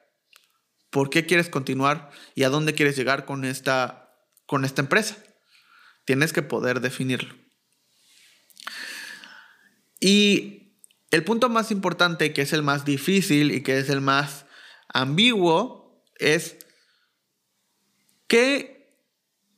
¿Por 0.95 1.09
qué 1.09 1.25
quieres 1.25 1.49
continuar 1.49 2.09
y 2.35 2.43
a 2.43 2.49
dónde 2.49 2.73
quieres 2.73 2.95
llegar 2.95 3.25
con 3.25 3.43
esta, 3.43 4.15
con 4.45 4.63
esta 4.63 4.81
empresa? 4.81 5.17
Tienes 6.05 6.31
que 6.31 6.41
poder 6.41 6.79
definirlo. 6.79 7.35
Y 9.99 10.79
el 11.11 11.25
punto 11.25 11.49
más 11.49 11.69
importante, 11.69 12.31
que 12.31 12.43
es 12.43 12.53
el 12.53 12.63
más 12.63 12.85
difícil 12.85 13.51
y 13.51 13.61
que 13.61 13.77
es 13.77 13.89
el 13.89 13.99
más 13.99 14.45
ambiguo, 14.87 16.01
es 16.17 16.55
qué 18.27 18.97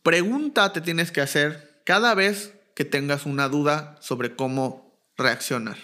pregunta 0.01 0.73
te 0.73 0.81
tienes 0.81 1.11
que 1.11 1.21
hacer 1.21 1.83
cada 1.85 2.15
vez 2.15 2.55
que 2.75 2.83
tengas 2.83 3.27
una 3.27 3.47
duda 3.47 3.95
sobre 4.01 4.35
cómo 4.35 4.99
reaccionar. 5.15 5.77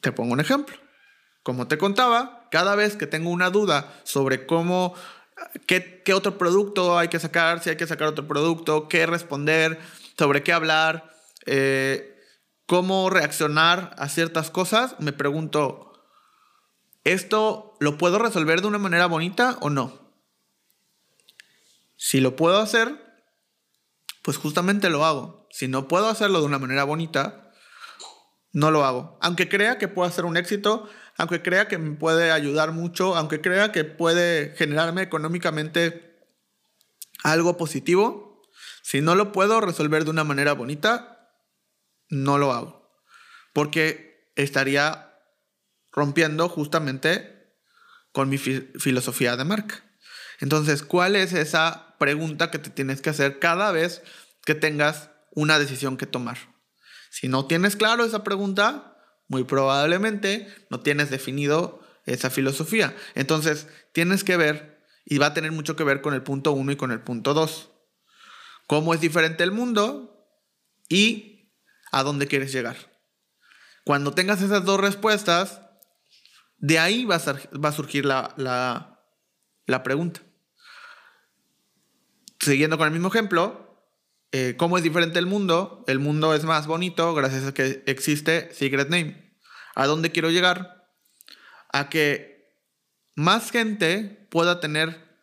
Te 0.00 0.10
pongo 0.10 0.32
un 0.32 0.40
ejemplo. 0.40 0.76
Como 1.44 1.68
te 1.68 1.78
contaba, 1.78 2.43
cada 2.54 2.76
vez 2.76 2.94
que 2.94 3.08
tengo 3.08 3.30
una 3.30 3.50
duda 3.50 4.00
sobre 4.04 4.46
cómo, 4.46 4.94
qué, 5.66 6.04
otro 6.14 6.38
producto 6.38 6.96
hay 6.96 7.08
que 7.08 7.18
sacar, 7.18 7.60
si 7.60 7.70
hay 7.70 7.76
que 7.76 7.88
sacar 7.88 8.06
otro 8.06 8.28
producto, 8.28 8.86
qué 8.88 9.06
responder, 9.06 9.80
sobre 10.16 10.44
qué 10.44 10.52
hablar, 10.52 11.10
eh, 11.46 12.16
cómo 12.66 13.10
reaccionar 13.10 13.96
a 13.98 14.08
ciertas 14.08 14.52
cosas, 14.52 14.94
me 15.00 15.12
pregunto, 15.12 16.00
¿esto 17.02 17.76
lo 17.80 17.98
puedo 17.98 18.20
resolver 18.20 18.60
de 18.60 18.68
una 18.68 18.78
manera 18.78 19.06
bonita 19.06 19.58
o 19.60 19.68
no? 19.68 20.14
Si 21.96 22.20
lo 22.20 22.36
puedo 22.36 22.60
hacer, 22.60 23.18
pues 24.22 24.36
justamente 24.36 24.90
lo 24.90 25.04
hago. 25.04 25.48
Si 25.50 25.66
no 25.66 25.88
puedo 25.88 26.08
hacerlo 26.08 26.38
de 26.38 26.46
una 26.46 26.60
manera 26.60 26.84
bonita, 26.84 27.52
no 28.52 28.70
lo 28.70 28.84
hago. 28.84 29.18
Aunque 29.20 29.48
crea 29.48 29.76
que 29.76 29.88
puedo 29.88 30.08
hacer 30.08 30.24
un 30.24 30.36
éxito, 30.36 30.88
aunque 31.16 31.42
crea 31.42 31.68
que 31.68 31.78
me 31.78 31.96
puede 31.96 32.32
ayudar 32.32 32.72
mucho, 32.72 33.16
aunque 33.16 33.40
crea 33.40 33.72
que 33.72 33.84
puede 33.84 34.54
generarme 34.56 35.02
económicamente 35.02 36.18
algo 37.22 37.56
positivo, 37.56 38.42
si 38.82 39.00
no 39.00 39.14
lo 39.14 39.32
puedo 39.32 39.60
resolver 39.60 40.04
de 40.04 40.10
una 40.10 40.24
manera 40.24 40.52
bonita, 40.52 41.30
no 42.08 42.38
lo 42.38 42.52
hago. 42.52 43.00
Porque 43.52 44.30
estaría 44.36 45.18
rompiendo 45.92 46.48
justamente 46.48 47.54
con 48.12 48.28
mi 48.28 48.38
filosofía 48.38 49.36
de 49.36 49.44
marca. 49.44 49.84
Entonces, 50.40 50.82
¿cuál 50.82 51.16
es 51.16 51.32
esa 51.32 51.96
pregunta 51.98 52.50
que 52.50 52.58
te 52.58 52.70
tienes 52.70 53.00
que 53.00 53.10
hacer 53.10 53.38
cada 53.38 53.72
vez 53.72 54.02
que 54.44 54.54
tengas 54.54 55.10
una 55.30 55.58
decisión 55.58 55.96
que 55.96 56.06
tomar? 56.06 56.38
Si 57.10 57.28
no 57.28 57.46
tienes 57.46 57.76
claro 57.76 58.04
esa 58.04 58.24
pregunta, 58.24 58.93
muy 59.28 59.44
probablemente 59.44 60.48
no 60.70 60.80
tienes 60.80 61.10
definido 61.10 61.80
esa 62.06 62.30
filosofía. 62.30 62.94
Entonces, 63.14 63.68
tienes 63.92 64.24
que 64.24 64.36
ver, 64.36 64.82
y 65.04 65.18
va 65.18 65.26
a 65.26 65.34
tener 65.34 65.52
mucho 65.52 65.76
que 65.76 65.84
ver 65.84 66.00
con 66.00 66.14
el 66.14 66.22
punto 66.22 66.52
1 66.52 66.72
y 66.72 66.76
con 66.76 66.90
el 66.90 67.00
punto 67.00 67.34
2. 67.34 67.70
¿Cómo 68.66 68.94
es 68.94 69.00
diferente 69.00 69.44
el 69.44 69.52
mundo 69.52 70.26
y 70.88 71.52
a 71.92 72.02
dónde 72.02 72.26
quieres 72.26 72.52
llegar? 72.52 72.76
Cuando 73.84 74.12
tengas 74.14 74.40
esas 74.40 74.64
dos 74.64 74.80
respuestas, 74.80 75.60
de 76.58 76.78
ahí 76.78 77.04
va 77.04 77.16
a, 77.16 77.72
surgir 77.72 78.06
la, 78.06 78.32
la, 79.66 79.82
pregunta. 79.82 80.22
Siguiendo 82.40 82.78
con 82.78 82.86
el 82.86 82.92
mismo 82.92 83.08
ejemplo, 83.08 83.63
eh, 84.36 84.56
¿cómo 84.56 84.76
es 84.76 84.82
diferente 84.82 85.20
el 85.20 85.26
mundo? 85.26 85.84
El 85.86 86.00
mundo 86.00 86.34
es 86.34 86.42
más 86.42 86.66
bonito 86.66 87.14
gracias 87.14 87.44
a 87.46 87.54
que 87.54 87.84
existe 87.86 88.52
Secret 88.52 88.88
Name. 88.88 89.32
¿A 89.76 89.86
dónde 89.86 90.10
quiero 90.10 90.28
llegar? 90.28 90.90
A 91.72 91.88
que 91.88 92.52
más 93.14 93.52
gente 93.52 94.26
pueda 94.32 94.58
tener 94.58 95.20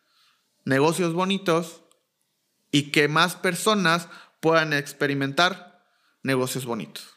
negocios 0.64 1.12
bonitos 1.12 1.82
y 2.70 2.90
que 2.90 3.06
más 3.06 3.36
personas 3.36 4.08
puedan 4.40 4.72
experimentar 4.72 5.84
negocios 6.22 6.64
bonitos. 6.64 7.14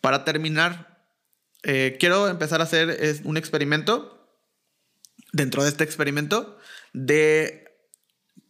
para 0.00 0.24
terminar, 0.24 1.04
eh, 1.64 1.96
quiero 1.98 2.28
empezar 2.28 2.60
a 2.60 2.64
hacer 2.64 3.20
un 3.24 3.36
experimento. 3.36 4.38
Dentro 5.32 5.64
de 5.64 5.68
este 5.68 5.82
experimento, 5.82 6.58
de 6.92 7.69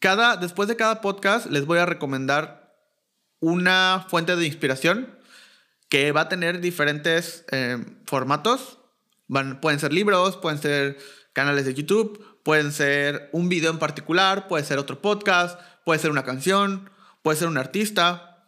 cada, 0.01 0.37
después 0.37 0.69
de 0.69 0.77
cada 0.77 1.03
podcast, 1.03 1.47
les 1.47 1.67
voy 1.67 1.79
a 1.79 1.87
recomendar 1.87 2.75
una 3.39 4.07
fuente 4.09 4.35
de 4.35 4.47
inspiración 4.47 5.19
que 5.89 6.11
va 6.13 6.23
a 6.23 6.29
tener 6.29 6.61
diferentes 6.61 7.45
eh, 7.53 7.79
formatos. 8.07 8.79
Pueden 9.61 9.79
ser 9.79 9.93
libros, 9.93 10.37
pueden 10.37 10.61
ser 10.61 10.99
canales 11.35 11.67
de 11.67 11.75
YouTube, 11.75 12.43
pueden 12.43 12.73
ser 12.73 13.29
un 13.33 13.49
video 13.49 13.71
en 13.71 13.79
particular, 13.79 14.49
puede 14.49 14.65
ser 14.65 14.79
otro 14.79 15.01
podcast, 15.01 15.61
puede 15.85 16.01
ser 16.01 16.11
una 16.11 16.25
canción, 16.25 16.91
puede 17.23 17.39
ser 17.39 17.49
un 17.49 17.59
artista. 17.59 18.47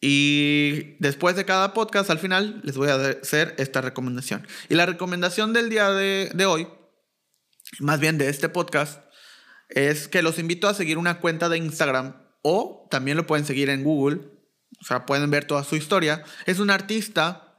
Y 0.00 0.96
después 1.00 1.34
de 1.34 1.44
cada 1.44 1.72
podcast, 1.72 2.10
al 2.10 2.18
final, 2.18 2.60
les 2.62 2.76
voy 2.76 2.90
a 2.90 2.94
hacer 2.94 3.54
esta 3.58 3.80
recomendación. 3.80 4.46
Y 4.68 4.74
la 4.74 4.86
recomendación 4.86 5.52
del 5.52 5.70
día 5.70 5.90
de 5.90 6.46
hoy, 6.46 6.68
más 7.80 7.98
bien 7.98 8.18
de 8.18 8.28
este 8.28 8.48
podcast, 8.48 9.07
es 9.68 10.08
que 10.08 10.22
los 10.22 10.38
invito 10.38 10.68
a 10.68 10.74
seguir 10.74 10.98
una 10.98 11.20
cuenta 11.20 11.48
de 11.48 11.58
Instagram 11.58 12.16
o 12.42 12.86
también 12.90 13.16
lo 13.16 13.26
pueden 13.26 13.44
seguir 13.44 13.68
en 13.68 13.84
Google, 13.84 14.20
o 14.80 14.84
sea, 14.84 15.06
pueden 15.06 15.30
ver 15.30 15.44
toda 15.44 15.64
su 15.64 15.76
historia. 15.76 16.24
Es 16.46 16.58
un 16.58 16.70
artista 16.70 17.56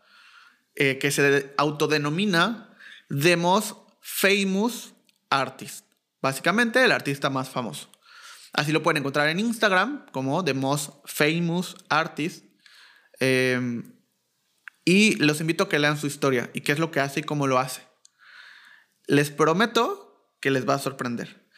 eh, 0.76 0.98
que 0.98 1.12
se 1.12 1.54
autodenomina 1.58 2.76
The 3.10 3.38
Most 3.38 3.78
Famous 4.02 4.94
Artist, 5.30 5.86
básicamente 6.22 6.84
el 6.84 6.92
artista 6.92 7.30
más 7.30 7.50
famoso. 7.50 7.90
Así 8.54 8.72
lo 8.72 8.82
pueden 8.82 8.98
encontrar 8.98 9.30
en 9.30 9.40
Instagram 9.40 10.08
como 10.12 10.44
The 10.44 10.54
Most 10.54 10.92
Famous 11.06 11.76
Artist. 11.90 12.46
Em, 13.20 13.94
y 14.86 15.16
los 15.18 15.42
invito 15.42 15.66
a 15.66 15.70
que 15.70 15.78
lean 15.78 15.98
su 15.98 16.08
historia 16.08 16.50
y 16.54 16.62
qué 16.62 16.72
es 16.72 16.80
lo 16.80 16.90
que 16.90 17.00
hace 17.00 17.20
y 17.20 17.24
cómo 17.24 17.46
lo 17.46 17.60
hace. 17.60 17.82
Les 19.06 19.30
prometo 19.30 20.34
que 20.40 20.50
les 20.50 20.68
va 20.68 20.76
a 20.76 20.80
sorprender. 20.80 21.49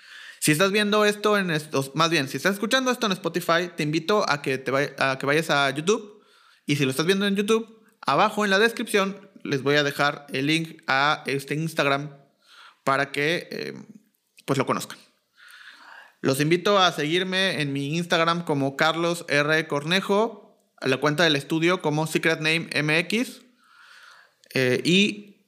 Si 0.42 0.52
estás 0.52 0.72
viendo 0.72 1.06
esto 1.06 1.38
en 1.38 1.56
más 1.94 2.10
bien, 2.10 2.28
si 2.28 2.38
estás 2.38 2.54
escuchando 2.54 2.90
esto 2.90 3.06
en 3.06 3.12
Spotify, 3.12 3.70
te 3.78 3.84
invito 3.84 4.28
a 4.28 4.42
que, 4.42 4.58
te 4.58 4.72
vayas 4.72 5.52
a 5.52 5.70
YouTube. 5.70 6.24
Y 6.66 6.78
si 6.78 6.84
lo 6.84 6.90
estás 6.90 7.06
viendo 7.06 7.28
en 7.28 7.36
YouTube, 7.36 7.80
abajo 8.02 8.44
en 8.44 8.50
la 8.50 8.58
descripción 8.58 9.30
les 9.44 9.62
voy 9.62 9.76
a 9.76 9.84
dejar 9.84 10.26
el 10.34 10.48
link 10.48 10.82
a 10.88 11.22
este 11.28 11.54
Instagram 11.54 12.18
para 12.84 13.12
que 13.12 13.50
eh, 13.52 13.74
pues 14.46 14.58
lo 14.58 14.66
conozcan. 14.66 14.98
Los 16.22 16.42
invito 16.42 16.80
a 16.80 16.92
seguirme 16.92 17.62
en 17.62 17.72
mi 17.72 17.96
Instagram 17.96 18.44
como 18.44 18.76
Carlos 18.76 19.26
R. 19.28 19.68
Cornejo, 19.68 20.60
a 20.78 20.88
la 20.88 20.98
cuenta 20.98 21.24
del 21.24 21.36
estudio 21.36 21.84
como 21.84 22.08
Secret 22.08 22.40
Name 22.40 22.68
MX. 22.82 23.44
Eh, 24.56 24.82
y 24.84 25.46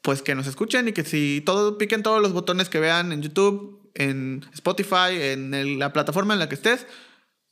pues 0.00 0.22
que 0.22 0.36
nos 0.36 0.46
escuchen 0.46 0.86
y 0.86 0.92
que 0.92 1.02
si 1.02 1.42
todo 1.44 1.76
piquen 1.76 2.04
todos 2.04 2.22
los 2.22 2.32
botones 2.32 2.68
que 2.68 2.78
vean 2.78 3.10
en 3.10 3.22
YouTube 3.22 3.77
en 3.98 4.46
Spotify, 4.54 5.10
en 5.20 5.78
la 5.78 5.92
plataforma 5.92 6.32
en 6.32 6.40
la 6.40 6.48
que 6.48 6.54
estés. 6.54 6.86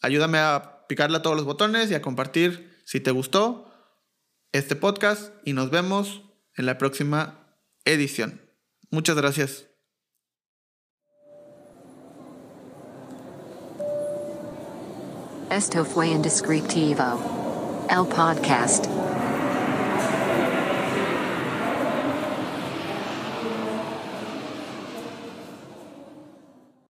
Ayúdame 0.00 0.38
a 0.38 0.86
picarle 0.88 1.18
a 1.18 1.22
todos 1.22 1.36
los 1.36 1.44
botones 1.44 1.90
y 1.90 1.94
a 1.94 2.02
compartir 2.02 2.80
si 2.84 3.00
te 3.00 3.10
gustó 3.10 3.70
este 4.52 4.76
podcast 4.76 5.32
y 5.44 5.52
nos 5.52 5.70
vemos 5.70 6.22
en 6.54 6.66
la 6.66 6.78
próxima 6.78 7.58
edición. 7.84 8.40
Muchas 8.90 9.16
gracias. 9.16 9.66
Esto 15.50 15.84
fue 15.84 16.08
Indescriptivo. 16.08 17.86
El 17.88 18.06
podcast. 18.06 18.86